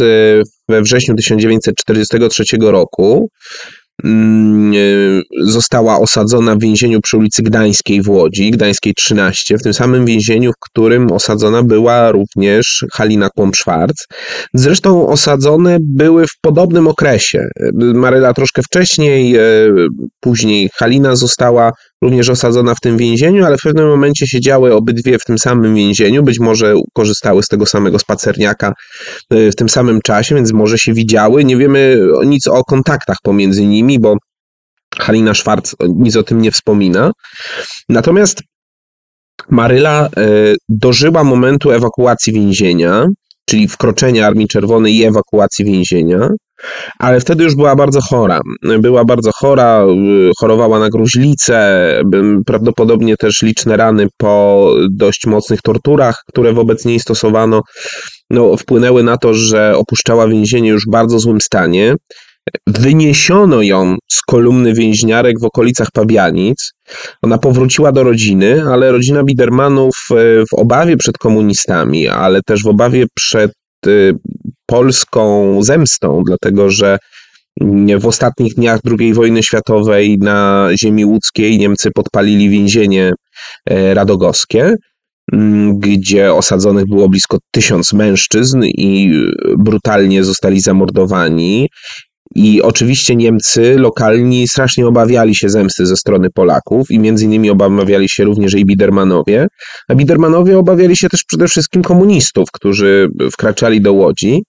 we 0.68 0.82
wrześniu 0.82 1.14
1943 1.14 2.44
roku 2.60 3.30
mm, 4.04 4.72
e, 4.72 4.76
została 5.44 6.00
osadzona 6.00 6.54
w 6.54 6.60
więzieniu 6.60 7.00
przy 7.00 7.16
ulicy 7.16 7.42
Gdańskiej 7.42 8.02
w 8.02 8.08
Łodzi, 8.08 8.50
Gdańskiej 8.50 8.94
13, 8.94 9.58
w 9.58 9.62
tym 9.62 9.74
samym 9.74 10.06
więzieniu, 10.06 10.52
w 10.52 10.70
którym 10.70 11.12
osadzona 11.12 11.62
była 11.62 12.12
również 12.12 12.84
Halina 12.92 13.28
Kłom-Szwarc. 13.38 14.06
Zresztą 14.54 15.08
osadzone 15.08 15.76
były 15.80 16.26
w 16.26 16.40
podobnym 16.40 16.88
okresie. 16.88 17.48
Maryla 17.74 18.34
troszkę 18.34 18.62
wcześniej, 18.62 19.36
e, 19.36 19.40
później 20.20 20.70
Halina 20.74 21.16
została 21.16 21.72
również 22.02 22.30
osadzona 22.30 22.74
w 22.74 22.80
tym 22.80 22.96
więzieniu, 22.96 23.44
ale 23.44 23.58
w 23.58 23.62
pewnym 23.62 23.88
momencie 23.88 24.26
siedziały 24.26 24.74
obydwie 24.74 25.18
w 25.18 25.24
tym 25.24 25.38
samym 25.38 25.74
więzieniu, 25.74 26.22
być 26.22 26.38
może 26.40 26.74
korzystały 26.94 27.42
z 27.42 27.48
tego 27.48 27.66
samego 27.66 27.98
spacerniaka 27.98 28.72
e, 29.30 29.50
w 29.50 29.56
tym 29.56 29.68
samym 29.68 30.00
czasie, 30.00 30.34
więc 30.34 30.52
może 30.52 30.78
się 30.78 30.92
widziały. 30.92 31.44
Nie 31.44 31.56
wiemy 31.56 32.00
nic 32.24 32.46
o 32.46 32.64
kontaktach 32.64 33.16
pomiędzy 33.22 33.66
nimi, 33.66 33.98
bo 33.98 34.16
Halina 34.98 35.34
Szwarc 35.34 35.74
nic 35.88 36.16
o 36.16 36.22
tym 36.22 36.42
nie 36.42 36.50
wspomina. 36.50 37.12
Natomiast 37.88 38.42
Maryla 39.50 40.08
e, 40.16 40.54
dożyła 40.68 41.24
momentu 41.24 41.70
ewakuacji 41.70 42.32
więzienia, 42.32 43.06
czyli 43.46 43.68
wkroczenia 43.68 44.26
Armii 44.26 44.48
Czerwonej 44.48 44.96
i 44.96 45.04
ewakuacji 45.04 45.64
więzienia 45.64 46.28
ale 46.98 47.20
wtedy 47.20 47.44
już 47.44 47.54
była 47.54 47.76
bardzo 47.76 48.00
chora. 48.00 48.40
Była 48.80 49.04
bardzo 49.04 49.30
chora, 49.34 49.84
chorowała 50.40 50.78
na 50.78 50.88
gruźlicę, 50.88 51.90
prawdopodobnie 52.46 53.16
też 53.16 53.42
liczne 53.42 53.76
rany 53.76 54.06
po 54.16 54.70
dość 54.90 55.26
mocnych 55.26 55.62
torturach, 55.62 56.22
które 56.28 56.52
wobec 56.52 56.84
niej 56.84 57.00
stosowano, 57.00 57.62
no, 58.30 58.56
wpłynęły 58.56 59.02
na 59.02 59.16
to, 59.16 59.34
że 59.34 59.76
opuszczała 59.76 60.28
więzienie 60.28 60.68
już 60.68 60.82
w 60.88 60.90
bardzo 60.90 61.18
złym 61.18 61.40
stanie. 61.40 61.94
Wyniesiono 62.66 63.62
ją 63.62 63.96
z 64.10 64.22
kolumny 64.22 64.74
więźniarek 64.74 65.40
w 65.40 65.44
okolicach 65.44 65.88
Pabianic. 65.92 66.72
Ona 67.22 67.38
powróciła 67.38 67.92
do 67.92 68.02
rodziny, 68.02 68.62
ale 68.72 68.92
rodzina 68.92 69.24
Bidermanów 69.24 69.94
e, 70.10 70.14
w 70.50 70.54
obawie 70.54 70.96
przed 70.96 71.18
komunistami, 71.18 72.08
ale 72.08 72.40
też 72.42 72.62
w 72.62 72.66
obawie 72.66 73.06
przed 73.14 73.52
Y, 73.86 74.14
polską 74.66 75.58
zemstą, 75.62 76.22
dlatego 76.26 76.70
że 76.70 76.98
w 78.00 78.06
ostatnich 78.06 78.54
dniach 78.54 78.80
II 78.98 79.14
wojny 79.14 79.42
światowej 79.42 80.18
na 80.18 80.68
ziemi 80.80 81.04
łódzkiej 81.04 81.58
Niemcy 81.58 81.90
podpalili 81.94 82.50
więzienie 82.50 83.12
e, 83.70 83.94
radogowskie, 83.94 84.74
gdzie 85.72 86.34
osadzonych 86.34 86.84
było 86.86 87.08
blisko 87.08 87.38
tysiąc 87.50 87.92
mężczyzn 87.92 88.62
i 88.64 89.12
brutalnie 89.58 90.24
zostali 90.24 90.60
zamordowani. 90.60 91.68
I 92.36 92.62
oczywiście 92.62 93.16
Niemcy 93.16 93.78
lokalni 93.78 94.48
strasznie 94.48 94.86
obawiali 94.86 95.34
się 95.34 95.48
zemsty 95.48 95.86
ze 95.86 95.96
strony 95.96 96.30
Polaków 96.30 96.90
i 96.90 96.98
między 96.98 97.24
innymi 97.24 97.50
obawiali 97.50 98.08
się 98.08 98.24
również 98.24 98.54
i 98.54 98.64
Bidermanowie. 98.64 99.46
A 99.88 99.94
Bidermanowie 99.94 100.58
obawiali 100.58 100.96
się 100.96 101.08
też 101.08 101.24
przede 101.28 101.48
wszystkim 101.48 101.82
komunistów, 101.82 102.48
którzy 102.52 103.08
wkraczali 103.32 103.80
do 103.80 103.92
Łodzi. 103.92 104.42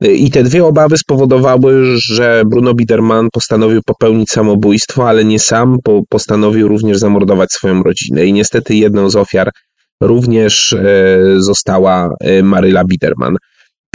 I 0.00 0.30
te 0.30 0.42
dwie 0.42 0.64
obawy 0.64 0.98
spowodowały, 0.98 1.96
że 1.96 2.42
Bruno 2.46 2.74
Biderman 2.74 3.28
postanowił 3.32 3.80
popełnić 3.86 4.30
samobójstwo, 4.30 5.08
ale 5.08 5.24
nie 5.24 5.38
sam, 5.38 5.78
bo 5.84 6.02
postanowił 6.08 6.68
również 6.68 6.98
zamordować 6.98 7.52
swoją 7.52 7.82
rodzinę. 7.82 8.26
I 8.26 8.32
niestety 8.32 8.74
jedną 8.74 9.10
z 9.10 9.16
ofiar 9.16 9.50
również 10.00 10.72
e, 10.72 11.18
została 11.38 12.10
e, 12.20 12.42
Maryla 12.42 12.84
Biderman 12.84 13.36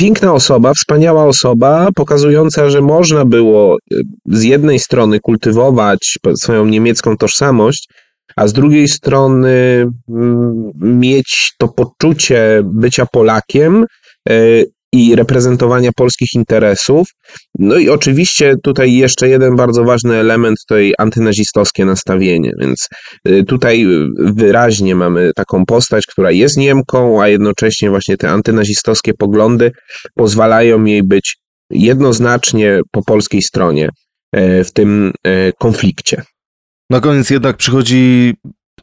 piękna 0.01 0.33
osoba, 0.33 0.73
wspaniała 0.73 1.25
osoba, 1.25 1.89
pokazująca, 1.95 2.69
że 2.69 2.81
można 2.81 3.25
było 3.25 3.77
y, 3.93 4.01
z 4.25 4.43
jednej 4.43 4.79
strony 4.79 5.19
kultywować 5.19 6.17
swoją 6.35 6.65
niemiecką 6.65 7.17
tożsamość, 7.17 7.89
a 8.35 8.47
z 8.47 8.53
drugiej 8.53 8.87
strony 8.87 9.85
mm, 10.09 10.71
mieć 10.75 11.53
to 11.57 11.67
poczucie 11.67 12.61
bycia 12.63 13.05
Polakiem 13.05 13.85
y, 14.29 14.65
i 14.93 15.15
reprezentowania 15.15 15.91
polskich 15.95 16.33
interesów. 16.33 17.07
No 17.59 17.77
i 17.77 17.89
oczywiście 17.89 18.55
tutaj 18.63 18.93
jeszcze 18.93 19.29
jeden 19.29 19.55
bardzo 19.55 19.83
ważny 19.83 20.15
element 20.15 20.57
to 20.67 20.77
jej 20.77 20.93
antynazistowskie 20.97 21.85
nastawienie, 21.85 22.51
więc 22.59 22.87
y, 23.27 23.43
tutaj 23.43 23.87
wyraźnie 24.19 24.95
mamy 24.95 25.31
taką 25.35 25.65
postać, 25.65 26.05
która 26.05 26.31
jest 26.31 26.57
Niemką, 26.57 27.21
a 27.21 27.27
jednocześnie 27.27 27.89
właśnie 27.89 28.17
te 28.17 28.29
antynazistowskie 28.29 29.13
poglądy 29.13 29.71
pozwalają 30.15 30.83
jej 30.83 31.03
być 31.03 31.37
jednoznacznie 31.69 32.79
po 32.91 33.03
polskiej 33.03 33.41
stronie 33.41 33.89
e, 34.31 34.63
w 34.63 34.73
tym 34.73 35.11
e, 35.23 35.53
konflikcie. 35.53 36.23
Na 36.89 36.99
koniec 36.99 37.29
jednak 37.29 37.57
przychodzi 37.57 38.33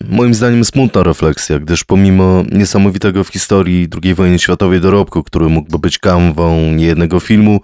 moim 0.05 0.35
zdaniem 0.35 0.64
smutna 0.64 1.03
refleksja, 1.03 1.59
gdyż 1.59 1.85
pomimo 1.85 2.44
niesamowitego 2.53 3.24
w 3.24 3.29
historii 3.29 3.88
II 4.03 4.14
wojny 4.14 4.38
światowej 4.38 4.81
dorobku, 4.81 5.22
który 5.22 5.48
mógłby 5.48 5.79
być 5.79 5.98
kanwą 5.98 6.72
niejednego 6.72 7.20
filmu, 7.20 7.61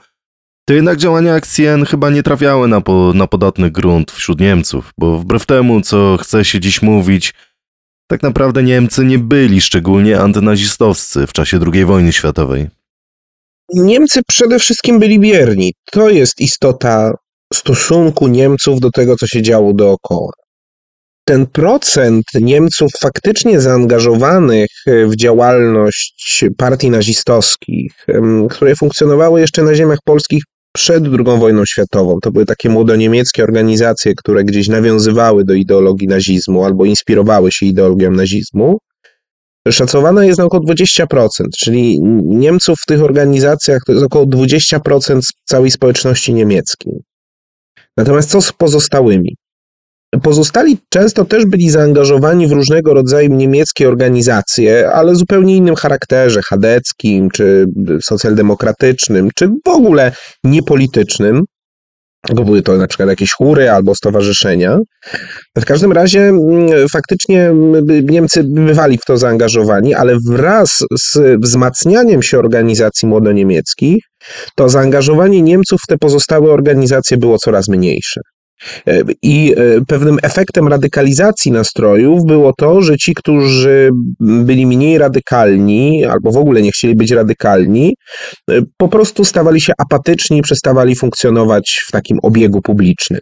to 0.68 0.74
jednak 0.74 0.98
działania 0.98 1.34
akcji 1.34 1.66
N 1.66 1.84
chyba 1.84 2.10
nie 2.10 2.22
trafiały 2.22 2.68
na, 2.68 2.80
po, 2.80 3.12
na 3.14 3.26
podatny 3.26 3.70
grunt 3.70 4.12
wśród 4.12 4.40
Niemców, 4.40 4.92
bo 4.98 5.18
wbrew 5.18 5.46
temu, 5.46 5.80
co 5.80 6.16
chce 6.20 6.44
się 6.44 6.60
dziś 6.60 6.82
mówić, 6.82 7.34
tak 8.10 8.22
naprawdę 8.22 8.62
Niemcy 8.62 9.04
nie 9.04 9.18
byli 9.18 9.60
szczególnie 9.60 10.20
antynazistowscy 10.20 11.26
w 11.26 11.32
czasie 11.32 11.60
II 11.72 11.84
wojny 11.84 12.12
światowej. 12.12 12.68
Niemcy 13.74 14.20
przede 14.28 14.58
wszystkim 14.58 14.98
byli 14.98 15.20
bierni. 15.20 15.72
To 15.92 16.08
jest 16.08 16.40
istota 16.40 17.14
stosunku 17.52 18.28
Niemców 18.28 18.80
do 18.80 18.90
tego, 18.90 19.16
co 19.16 19.26
się 19.26 19.42
działo 19.42 19.72
dookoła 19.72 20.30
ten 21.24 21.46
procent 21.46 22.24
Niemców 22.40 22.92
faktycznie 23.00 23.60
zaangażowanych 23.60 24.68
e, 24.87 25.06
w 25.06 25.16
działalność 25.16 26.44
partii 26.56 26.90
nazistowskich, 26.90 27.92
które 28.50 28.76
funkcjonowały 28.76 29.40
jeszcze 29.40 29.62
na 29.62 29.74
ziemiach 29.74 29.98
polskich 30.04 30.42
przed 30.72 31.04
II 31.04 31.38
wojną 31.38 31.66
światową. 31.66 32.18
To 32.22 32.32
były 32.32 32.46
takie 32.46 32.68
młodoniemieckie 32.68 33.44
organizacje, 33.44 34.14
które 34.14 34.44
gdzieś 34.44 34.68
nawiązywały 34.68 35.44
do 35.44 35.54
ideologii 35.54 36.08
nazizmu 36.08 36.64
albo 36.64 36.84
inspirowały 36.84 37.52
się 37.52 37.66
ideologią 37.66 38.10
nazizmu. 38.10 38.78
Szacowana 39.70 40.24
jest 40.24 40.38
na 40.38 40.44
około 40.44 40.62
20%, 40.62 41.28
czyli 41.58 42.00
Niemców 42.24 42.78
w 42.82 42.87
tych 42.87 43.02
organizacjach 43.02 43.82
to 43.87 43.92
jest 43.92 44.04
około 44.04 44.26
20% 44.26 45.20
całej 45.44 45.70
społeczności 45.70 46.34
niemieckiej. 46.34 46.94
Natomiast 47.96 48.30
co 48.30 48.40
z 48.40 48.52
pozostałymi? 48.52 49.37
Pozostali 50.22 50.79
często 50.88 51.24
też 51.24 51.46
byli 51.46 51.70
zaangażowani 51.70 52.46
w 52.46 52.53
różnego 52.53 52.94
rodzaju 52.94 53.35
niemieckie 53.35 53.88
organizacje, 53.88 54.90
ale 54.90 55.14
zupełnie 55.14 55.57
innym 55.57 55.74
charakterze, 55.74 56.42
chadeckim, 56.42 57.31
czy 57.31 57.66
socjaldemokratycznym, 58.03 59.31
czy 59.35 59.48
w 59.48 59.68
ogóle 59.68 60.12
niepolitycznym 60.44 61.44
były 62.33 62.62
to 62.62 62.77
na 62.77 62.87
przykład 62.87 63.09
jakieś 63.09 63.33
chóry 63.33 63.70
albo 63.70 63.94
stowarzyszenia. 63.94 64.79
W 65.59 65.64
każdym 65.64 65.92
razie 65.92 66.20
mm, 66.20 66.88
faktycznie 66.88 67.53
Niemcy 68.03 68.44
bywali 68.44 68.98
w 68.98 69.05
to 69.05 69.18
zaangażowani, 69.18 69.94
ale 69.94 70.16
wraz 70.29 70.70
z 70.98 71.40
wzmacnianiem 71.42 72.22
się 72.22 72.38
organizacji 72.38 73.09
młodoniemieckich, 73.09 74.05
to 74.57 74.68
zaangażowanie 74.68 75.42
Niemców 75.42 75.81
w 75.85 75.87
te 75.87 75.98
pozostałe 75.98 76.53
organizacje 76.53 77.16
było 77.16 77.38
coraz 77.38 77.68
mniejsze. 77.68 78.20
E, 78.86 79.02
I 79.22 79.54
e, 79.56 79.80
pewnym 79.86 80.18
efektem 80.22 80.68
radykalizacji 80.68 81.52
nastrojów 81.52 82.24
było 82.26 82.52
to, 82.58 82.82
że 82.82 82.96
ci, 82.96 83.14
którzy 83.14 83.90
byli 84.20 84.66
mniej 84.66 84.98
radykalni 84.98 86.04
albo 86.04 86.32
w 86.32 86.36
ogóle 86.36 86.62
nie 86.62 86.72
chcieli 86.72 86.94
być 86.94 87.10
radykalni, 87.10 87.94
e, 88.50 88.60
po 88.76 88.88
prostu 88.88 89.24
stawali 89.24 89.60
się 89.60 89.72
apatyczni 89.78 90.42
przestawali 90.42 90.96
funkcjonować 90.96 91.80
w 91.88 91.92
takim 91.92 92.18
obiegu 92.22 92.62
publicznym. 92.62 93.20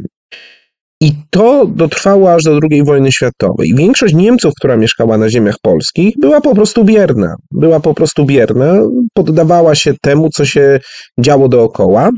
I 1.00 1.12
to 1.30 1.66
dotrwało 1.66 2.34
aż 2.34 2.42
do 2.42 2.58
II 2.70 2.84
wojny 2.84 3.12
światowej. 3.12 3.72
Większość 3.76 4.14
Niemców, 4.14 4.52
która 4.58 4.76
mieszkała 4.76 5.18
na 5.18 5.30
ziemiach 5.30 5.56
polskich, 5.62 6.14
była 6.20 6.40
po 6.40 6.54
prostu 6.54 6.84
bierna. 6.84 7.34
Była 7.50 7.80
po 7.80 7.94
prostu 7.94 8.24
bierna, 8.24 8.80
poddawała 9.14 9.74
się 9.74 9.94
temu, 10.02 10.28
co 10.34 10.44
się 10.44 10.80
działo 11.20 11.48
dookoła. 11.48 12.10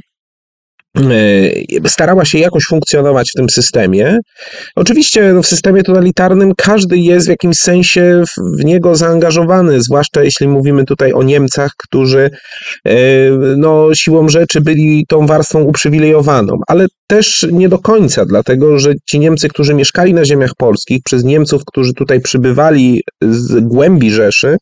E, 0.98 1.88
starała 1.88 2.24
się 2.24 2.38
jakoś 2.38 2.64
funkcjonować 2.64 3.30
w 3.30 3.36
tym 3.36 3.50
systemie. 3.50 4.18
Oczywiście 4.76 5.32
no, 5.32 5.42
w 5.42 5.46
systemie 5.46 5.82
totalitarnym 5.82 6.52
każdy 6.56 6.98
jest 6.98 7.26
w 7.26 7.30
jakimś 7.30 7.56
sensie 7.56 8.22
w 8.58 8.64
niego 8.64 8.96
zaangażowany, 8.96 9.80
zwłaszcza 9.80 10.22
jeśli 10.22 10.48
mówimy 10.48 10.84
tutaj 10.84 11.12
o 11.12 11.22
Niemcach, 11.22 11.72
którzy 11.78 12.30
e, 12.86 12.96
no, 13.56 13.94
siłą 13.94 14.28
rzeczy 14.28 14.60
byli 14.60 15.04
tą 15.08 15.26
warstwą 15.26 15.62
uprzywilejowaną, 15.62 16.58
ale 16.66 16.86
też 17.06 17.46
nie 17.52 17.68
do 17.68 17.78
końca, 17.78 18.24
dlatego 18.24 18.78
że 18.78 18.92
ci 19.06 19.18
Niemcy, 19.18 19.48
którzy 19.48 19.74
mieszkali 19.74 20.14
na 20.14 20.24
ziemiach 20.24 20.50
polskich, 20.56 21.02
przez 21.04 21.24
Niemców, 21.24 21.62
którzy 21.66 21.94
tutaj 21.94 22.20
przybywali 22.20 23.00
z 23.22 23.60
głębi 23.60 24.10
Rzeszy, 24.10 24.56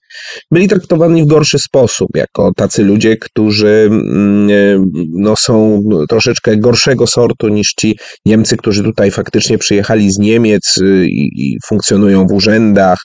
byli 0.50 0.68
traktowani 0.68 1.22
w 1.22 1.26
gorszy 1.26 1.58
sposób, 1.58 2.08
jako 2.14 2.52
tacy 2.56 2.84
ludzie, 2.84 3.16
którzy 3.16 3.88
mm, 3.90 4.50
e, 4.50 4.84
no, 5.12 5.36
są 5.36 5.82
troszeczkę 6.08 6.56
gorszego 6.56 7.06
sortu 7.06 7.48
niż 7.48 7.74
ci 7.80 7.98
Niemcy, 8.26 8.56
którzy 8.56 8.82
tutaj 8.82 9.10
faktycznie 9.10 9.58
przyjechali 9.58 10.12
z 10.12 10.18
Niemiec 10.18 10.76
y, 10.76 11.06
i, 11.06 11.30
i 11.36 11.56
funkcjonują 11.68 12.26
w 12.26 12.32
urzędach, 12.32 12.98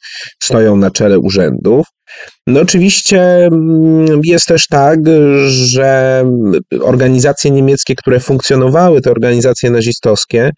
stoją 0.44 0.78
na 0.78 0.92
czele 0.92 1.20
urzędów. 1.20 1.86
No 2.48 2.62
oczywiście 2.62 3.46
mm, 3.46 4.22
jest 4.24 4.46
też 4.46 4.68
tak, 4.68 5.00
że 5.48 6.24
organizacje 6.82 7.52
niemieckie, 7.52 7.96
które 7.96 8.20
funkcjonowały, 8.20 9.02
te 9.02 9.12
organizacje 9.12 9.72
nazistowskie, 9.72 10.52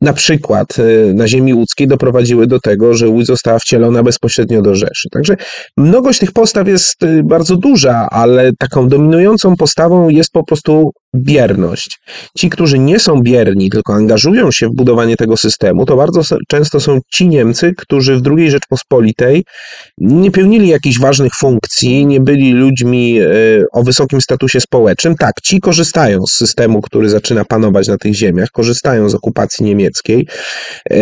na 0.00 0.12
przykład 0.12 0.78
y, 0.78 1.12
na 1.14 1.28
ziemi 1.28 1.54
łódzkiej 1.54 1.88
doprowadziły 1.88 2.46
do 2.46 2.60
tego, 2.60 2.94
że 2.94 3.08
Łódź 3.08 3.26
została 3.26 3.58
wcielona 3.58 4.02
bezpośrednio 4.02 4.62
do 4.62 4.74
Rzeszy. 4.74 5.08
Także 5.12 5.36
mnogość 5.76 6.18
tych 6.18 6.32
postaw 6.32 6.68
jest 6.68 7.02
y, 7.02 7.22
bardzo 7.24 7.56
duża, 7.56 8.08
ale 8.10 8.50
taką 8.58 8.88
dominującą 8.88 9.56
postawą 9.56 10.08
jest 10.08 10.32
po 10.32 10.44
prostu 10.44 10.90
bierność. 11.16 11.98
Ci, 12.38 12.50
którzy 12.50 12.78
nie 12.78 12.98
są 12.98 13.20
bierni, 13.22 13.70
tylko 13.70 13.94
angażują 13.94 14.52
się 14.52 14.66
w 14.68 14.74
budowanie 14.74 15.16
tego 15.16 15.36
systemu, 15.36 15.86
to 15.86 15.96
bardzo 15.96 16.36
często 16.48 16.80
są 16.80 16.98
ci 17.12 17.28
Niemcy, 17.28 17.72
którzy 17.76 18.16
w 18.16 18.22
II 18.36 18.50
Rzeczpospolitej 18.50 19.44
nie 19.98 20.30
pełnili 20.30 20.68
jakichś 20.96 21.00
ważnych 21.00 21.32
funkcji, 21.34 22.06
nie 22.06 22.20
byli 22.20 22.52
ludźmi 22.52 23.18
e, 23.20 23.26
o 23.72 23.82
wysokim 23.82 24.20
statusie 24.20 24.60
społecznym. 24.60 25.14
Tak, 25.16 25.40
ci 25.42 25.60
korzystają 25.60 26.26
z 26.26 26.32
systemu, 26.32 26.80
który 26.80 27.08
zaczyna 27.08 27.44
panować 27.44 27.88
na 27.88 27.98
tych 27.98 28.14
ziemiach, 28.14 28.48
korzystają 28.50 29.08
z 29.08 29.14
okupacji 29.14 29.64
niemieckiej. 29.64 30.26
E, 30.90 30.96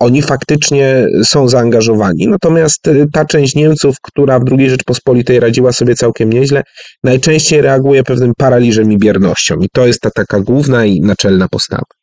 oni 0.00 0.22
faktycznie 0.22 1.06
są 1.24 1.48
zaangażowani. 1.48 2.28
Natomiast 2.28 2.88
e, 2.88 3.06
ta 3.12 3.24
część 3.24 3.54
Niemców, 3.54 3.96
która 4.02 4.38
w 4.38 4.42
II 4.58 4.70
Rzeczpospolitej 4.70 5.40
radziła 5.40 5.72
sobie 5.72 5.94
całkiem 5.94 6.32
nieźle, 6.32 6.62
najczęściej 7.04 7.62
reaguje 7.62 8.02
pewnym 8.02 8.32
paraliżem 8.36 8.92
i 8.92 8.98
biernością. 8.98 9.54
I 9.54 9.68
to 9.72 9.86
jest 9.86 10.00
ta 10.00 10.10
taka 10.10 10.40
główna 10.40 10.84
i 10.84 11.00
naczelna 11.00 11.48
postawa. 11.48 11.97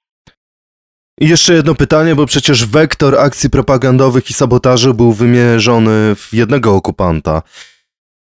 I 1.21 1.28
jeszcze 1.28 1.54
jedno 1.54 1.75
pytanie, 1.75 2.15
bo 2.15 2.25
przecież 2.25 2.65
wektor 2.65 3.19
akcji 3.19 3.49
propagandowych 3.49 4.30
i 4.30 4.34
sabotaży 4.34 4.93
był 4.93 5.13
wymierzony 5.13 6.15
w 6.15 6.30
jednego 6.34 6.75
okupanta. 6.75 7.41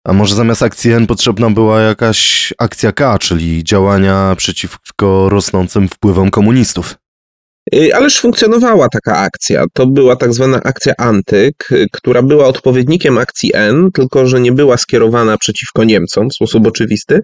A 0.04 0.12
może 0.12 0.34
zamiast 0.34 0.62
akcji 0.62 0.92
N 0.92 1.06
potrzebna 1.06 1.50
była 1.50 1.80
jakaś 1.80 2.52
akcja 2.58 2.92
K, 2.92 3.18
czyli 3.18 3.64
działania 3.64 4.34
przeciwko 4.36 5.28
rosnącym 5.28 5.88
wpływom 5.88 6.30
komunistów? 6.30 6.94
Y, 7.74 7.94
ależ 7.94 8.20
funkcjonowała 8.20 8.88
taka 8.88 9.16
akcja. 9.16 9.64
To 9.72 9.86
była 9.86 10.16
tak 10.16 10.34
zwana 10.34 10.60
akcja 10.62 10.94
Antyk, 10.98 11.68
y, 11.72 11.86
która 11.92 12.22
była 12.22 12.46
odpowiednikiem 12.46 13.18
akcji 13.18 13.50
N, 13.54 13.90
tylko 13.94 14.26
że 14.26 14.40
nie 14.40 14.52
była 14.52 14.76
skierowana 14.76 15.38
przeciwko 15.38 15.84
Niemcom 15.84 16.28
w 16.30 16.34
sposób 16.34 16.66
oczywisty. 16.66 17.20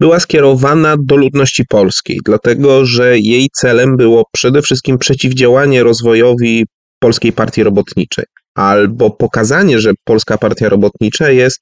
Była 0.00 0.20
skierowana 0.20 0.96
do 0.98 1.16
ludności 1.16 1.64
polskiej, 1.68 2.18
dlatego 2.24 2.86
że 2.86 3.18
jej 3.18 3.48
celem 3.56 3.96
było 3.96 4.24
przede 4.32 4.62
wszystkim 4.62 4.98
przeciwdziałanie 4.98 5.82
rozwojowi 5.82 6.64
Polskiej 6.98 7.32
Partii 7.32 7.62
Robotniczej 7.62 8.24
albo 8.54 9.10
pokazanie, 9.10 9.80
że 9.80 9.92
Polska 10.04 10.38
Partia 10.38 10.68
Robotnicza 10.68 11.30
jest 11.30 11.60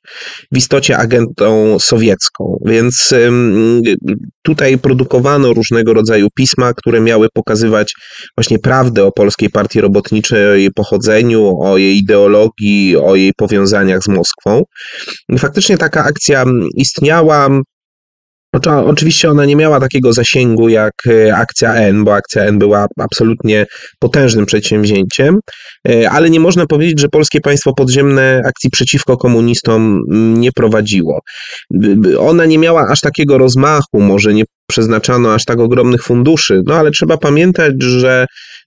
w 0.53 0.57
istocie 0.57 0.99
agentą 0.99 1.79
sowiecką. 1.79 2.59
Więc 2.65 3.15
tutaj 4.43 4.79
produkowano 4.79 5.53
różnego 5.53 5.95
rodzaju 5.95 6.29
pisma, 6.35 6.75
które 6.75 7.01
miały 7.01 7.29
pokazywać 7.35 7.95
właśnie 8.37 8.59
prawdę 8.59 9.05
o 9.05 9.13
Polskiej 9.13 9.51
Partii 9.51 9.81
Robotniczej, 9.81 10.47
o 10.47 10.55
jej 10.55 10.71
pochodzeniu, 10.71 11.59
o 11.61 11.79
jej 11.79 11.97
ideologii, 11.97 12.97
o 12.97 13.15
jej 13.15 13.33
powiązaniach 13.37 14.03
z 14.03 14.09
Moskwą. 14.09 14.63
Faktycznie 15.39 15.79
taka 15.79 16.05
akcja 16.05 16.45
istniała. 16.77 17.49
Oczywiście 18.87 19.31
ona 19.31 19.45
nie 19.45 19.57
miała 19.57 19.81
takiego 19.81 20.13
zasięgu 20.13 20.69
jak 20.69 20.93
e, 21.07 21.37
akcja 21.37 21.75
N, 21.75 22.05
bo 22.05 22.15
akcja 22.15 22.45
N 22.45 22.59
była 22.59 22.87
absolutnie 23.01 23.67
potężnym 23.99 24.47
przedsięwzięciem, 24.47 25.39
e, 25.89 26.11
ale 26.11 26.31
nie 26.31 26.41
można 26.41 26.67
powiedzieć, 26.67 27.01
że 27.01 27.09
polskie 27.09 27.41
państwo 27.41 27.73
podziemne 27.75 28.43
akcji 28.47 28.71
przeciwko 28.71 29.17
komunistom 29.17 30.01
nie 30.35 30.53
prowadziło. 30.53 31.21
Ona 32.19 32.45
nie 32.45 32.59
miała 32.59 32.89
aż 32.89 33.01
takiego 33.01 33.39
rozmachu, 33.39 34.01
może 34.01 34.35
nie 34.35 34.45
przeznaczano 34.67 35.35
aż 35.35 35.45
tak 35.45 35.61
ogromnych 35.61 36.03
funduszy, 36.03 36.63
no 36.67 36.75
ale 36.75 36.91
trzeba 36.91 37.17
pamiętać, 37.17 37.73
że 37.79 38.27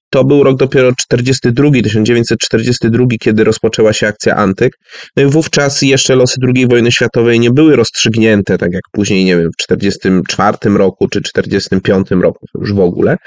to 0.09 0.23
był 0.23 0.43
rok 0.43 0.57
dopiero 0.57 0.91
42, 0.97 1.71
1942, 1.83 3.05
kiedy 3.19 3.43
rozpoczęła 3.43 3.93
się 3.93 4.07
akcja 4.07 4.35
Antyk. 4.35 4.73
No 5.17 5.23
i 5.23 5.25
wówczas 5.25 5.81
jeszcze 5.81 6.15
losy 6.15 6.35
II 6.55 6.67
wojny 6.67 6.91
światowej 6.91 7.39
nie 7.39 7.51
były 7.51 7.75
rozstrzygnięte, 7.75 8.57
tak 8.57 8.73
jak 8.73 8.83
później, 8.91 9.25
nie 9.25 9.37
wiem, 9.37 9.49
w 9.53 9.65
1944 9.67 10.77
roku 10.77 11.07
czy 11.07 11.21
1945 11.21 12.23
roku 12.23 12.45
już 12.59 12.73
w 12.73 12.79
ogóle. 12.79 13.17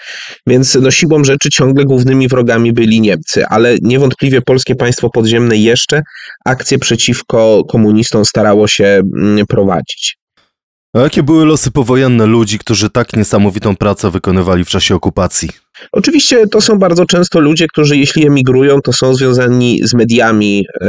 Więc 0.46 0.74
no, 0.74 0.90
siłą 0.90 1.24
rzeczy 1.24 1.50
ciągle 1.50 1.84
głównymi 1.84 2.28
wrogami 2.28 2.72
byli 2.72 3.00
Niemcy, 3.00 3.46
ale 3.46 3.76
niewątpliwie 3.82 4.42
polskie 4.42 4.74
państwo 4.74 5.10
podziemne 5.10 5.56
jeszcze 5.56 6.02
akcje 6.44 6.78
przeciwko 6.78 7.64
komunistom 7.68 8.24
starało 8.24 8.68
się 8.68 9.00
mm, 9.16 9.46
prowadzić. 9.46 10.18
A 10.94 10.98
jakie 10.98 11.22
były 11.22 11.44
losy 11.44 11.70
powojenne 11.70 12.26
ludzi, 12.26 12.58
którzy 12.58 12.90
tak 12.90 13.16
niesamowitą 13.16 13.76
pracę 13.76 14.10
wykonywali 14.10 14.64
w 14.64 14.68
czasie 14.68 14.94
okupacji? 14.94 15.48
Oczywiście 15.92 16.46
to 16.46 16.60
są 16.60 16.78
bardzo 16.78 17.06
często 17.06 17.40
ludzie, 17.40 17.66
którzy 17.66 17.96
jeśli 17.96 18.26
emigrują, 18.26 18.80
to 18.80 18.92
są 18.92 19.14
związani 19.14 19.80
z 19.84 19.94
mediami 19.94 20.64
e, 20.80 20.86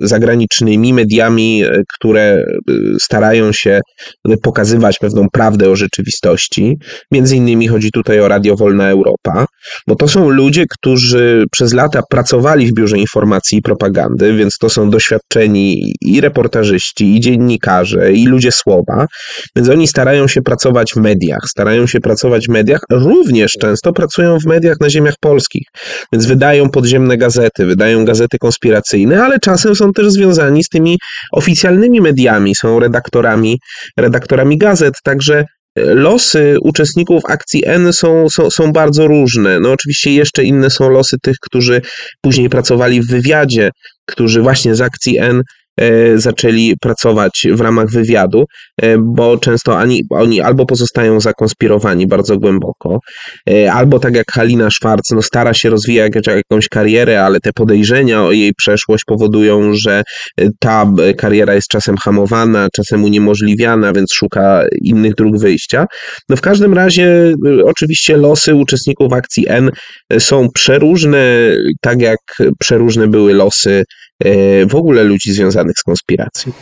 zagranicznymi, 0.00 0.92
mediami, 0.92 1.64
e, 1.64 1.82
które 1.94 2.20
e, 2.20 2.42
starają 3.00 3.52
się 3.52 3.80
pokazywać 4.42 4.98
pewną 4.98 5.26
prawdę 5.32 5.70
o 5.70 5.76
rzeczywistości. 5.76 6.76
Między 7.12 7.36
innymi 7.36 7.68
chodzi 7.68 7.90
tutaj 7.90 8.20
o 8.20 8.28
Radio 8.28 8.56
Wolna 8.56 8.90
Europa, 8.90 9.46
bo 9.86 9.94
to 9.94 10.08
są 10.08 10.28
ludzie, 10.28 10.64
którzy 10.70 11.44
przez 11.52 11.72
lata 11.72 12.02
pracowali 12.10 12.66
w 12.66 12.74
Biurze 12.74 12.98
Informacji 12.98 13.58
i 13.58 13.62
Propagandy, 13.62 14.34
więc 14.34 14.58
to 14.58 14.68
są 14.68 14.90
doświadczeni 14.90 15.92
i 16.00 16.20
reportażyści, 16.20 17.16
i 17.16 17.20
dziennikarze, 17.20 18.12
i 18.12 18.26
ludzie 18.26 18.52
słowa, 18.52 19.06
więc 19.56 19.68
oni 19.68 19.88
starają 19.88 20.28
się 20.28 20.42
pracować 20.42 20.92
w 20.92 20.96
mediach, 20.96 21.40
starają 21.46 21.86
się 21.86 22.00
pracować 22.00 22.46
w 22.46 22.50
mediach, 22.50 22.80
również 22.90 23.52
często 23.52 23.92
pracują 24.08 24.38
w 24.38 24.46
mediach 24.46 24.80
na 24.80 24.90
ziemiach 24.90 25.14
polskich, 25.20 25.62
więc 26.12 26.26
wydają 26.26 26.70
podziemne 26.70 27.16
gazety, 27.16 27.66
wydają 27.66 28.04
gazety 28.04 28.38
konspiracyjne, 28.38 29.24
ale 29.24 29.38
czasem 29.38 29.76
są 29.76 29.92
też 29.92 30.10
związani 30.10 30.64
z 30.64 30.68
tymi 30.68 30.98
oficjalnymi 31.32 32.00
mediami, 32.00 32.54
są 32.54 32.80
redaktorami, 32.80 33.58
redaktorami 33.96 34.58
gazet, 34.58 34.94
także 35.04 35.44
Losy 35.76 36.56
uczestników 36.62 37.22
akcji 37.28 37.62
N 37.66 37.92
są, 37.92 38.28
są, 38.28 38.50
są 38.50 38.72
bardzo 38.72 39.06
różne. 39.06 39.60
No 39.60 39.72
oczywiście 39.72 40.12
jeszcze 40.12 40.44
inne 40.44 40.70
są 40.70 40.88
losy 40.90 41.16
tych, 41.22 41.36
którzy 41.40 41.80
później 42.20 42.48
pracowali 42.48 43.00
w 43.00 43.06
wywiadzie, 43.06 43.70
którzy 44.06 44.42
właśnie 44.42 44.74
z 44.74 44.80
akcji 44.80 45.18
N 45.18 45.36
e, 45.36 45.42
zaczęli 46.16 46.74
pracować 46.80 47.46
w 47.52 47.60
ramach 47.60 47.90
wywiadu, 47.90 48.44
e, 48.82 48.98
bo 48.98 49.38
często 49.38 49.78
ani, 49.78 50.02
oni 50.10 50.40
albo 50.40 50.66
pozostają 50.66 51.20
zakonspirowani 51.20 52.06
bardzo 52.06 52.38
głęboko, 52.38 52.98
e, 53.50 53.72
albo 53.72 53.98
tak 53.98 54.16
jak 54.16 54.32
Halina 54.32 54.70
Szwarc, 54.70 55.10
no 55.10 55.22
stara 55.22 55.54
się 55.54 55.70
rozwijać 55.70 56.12
jakąś 56.26 56.68
karierę, 56.68 57.24
ale 57.24 57.40
te 57.40 57.50
podejrzenia 57.52 58.22
o 58.22 58.32
jej 58.32 58.52
przeszłość 58.54 59.04
powodują, 59.06 59.74
że 59.74 60.02
ta 60.58 60.92
kariera 61.16 61.54
jest 61.54 61.68
czasem 61.68 61.96
hamowana, 61.96 62.68
czasem 62.76 63.04
uniemożliwiana, 63.04 63.92
więc 63.92 64.12
szuka 64.12 64.64
innych 64.82 65.14
dróg 65.14 65.38
wyjścia. 65.38 65.86
No 66.28 66.36
w 66.36 66.40
każdym 66.40 66.74
razie 66.74 67.34
oczywiście 67.64 68.16
losy 68.16 68.54
uczestników 68.54 69.12
akcji 69.12 69.44
N 69.48 69.70
są 70.18 70.48
przeróżne, 70.54 71.56
tak 71.80 72.00
jak 72.00 72.18
przeróżne 72.58 73.08
były 73.08 73.34
losy 73.34 73.84
w 74.68 74.74
ogóle 74.74 75.04
ludzi 75.04 75.32
związanych 75.32 75.78
z 75.78 75.82
konspiracją. 75.82 76.52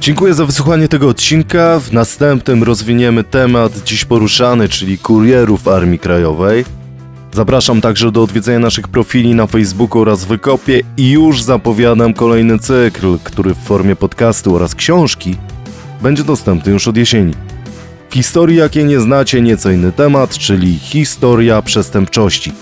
Dziękuję 0.00 0.34
za 0.34 0.44
wysłuchanie 0.44 0.88
tego 0.88 1.08
odcinka. 1.08 1.80
W 1.80 1.92
następnym 1.92 2.62
rozwiniemy 2.62 3.24
temat 3.24 3.72
dziś 3.84 4.04
poruszany, 4.04 4.68
czyli 4.68 4.98
kurierów 4.98 5.68
Armii 5.68 5.98
Krajowej. 5.98 6.64
Zapraszam 7.32 7.80
także 7.80 8.12
do 8.12 8.22
odwiedzenia 8.22 8.58
naszych 8.58 8.88
profili 8.88 9.34
na 9.34 9.46
Facebooku 9.46 10.02
oraz 10.02 10.24
Wykopie 10.24 10.80
i 10.96 11.10
już 11.10 11.42
zapowiadam 11.42 12.14
kolejny 12.14 12.58
cykl, 12.58 13.18
który 13.24 13.54
w 13.54 13.58
formie 13.58 13.96
podcastu 13.96 14.54
oraz 14.54 14.74
książki 14.74 15.36
będzie 16.02 16.24
dostępny 16.24 16.72
już 16.72 16.88
od 16.88 16.96
jesieni. 16.96 17.34
W 18.10 18.14
historii, 18.14 18.56
jakiej 18.56 18.84
nie 18.84 19.00
znacie, 19.00 19.42
nieco 19.42 19.70
inny 19.70 19.92
temat, 19.92 20.38
czyli 20.38 20.78
historia 20.78 21.62
przestępczości. 21.62 22.52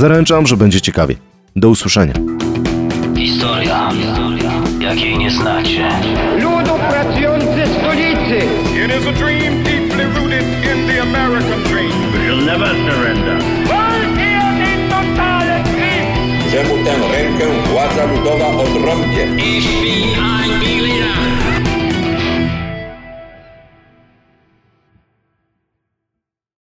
Zaręczam, 0.00 0.46
że 0.46 0.56
będzie 0.56 0.80
ciekawie. 0.80 1.16
Do 1.56 1.68
usłyszenia. 1.68 2.14
Historia, 3.16 3.90
jakiej 4.80 5.18
nie 5.18 5.30
znacie. 5.30 5.88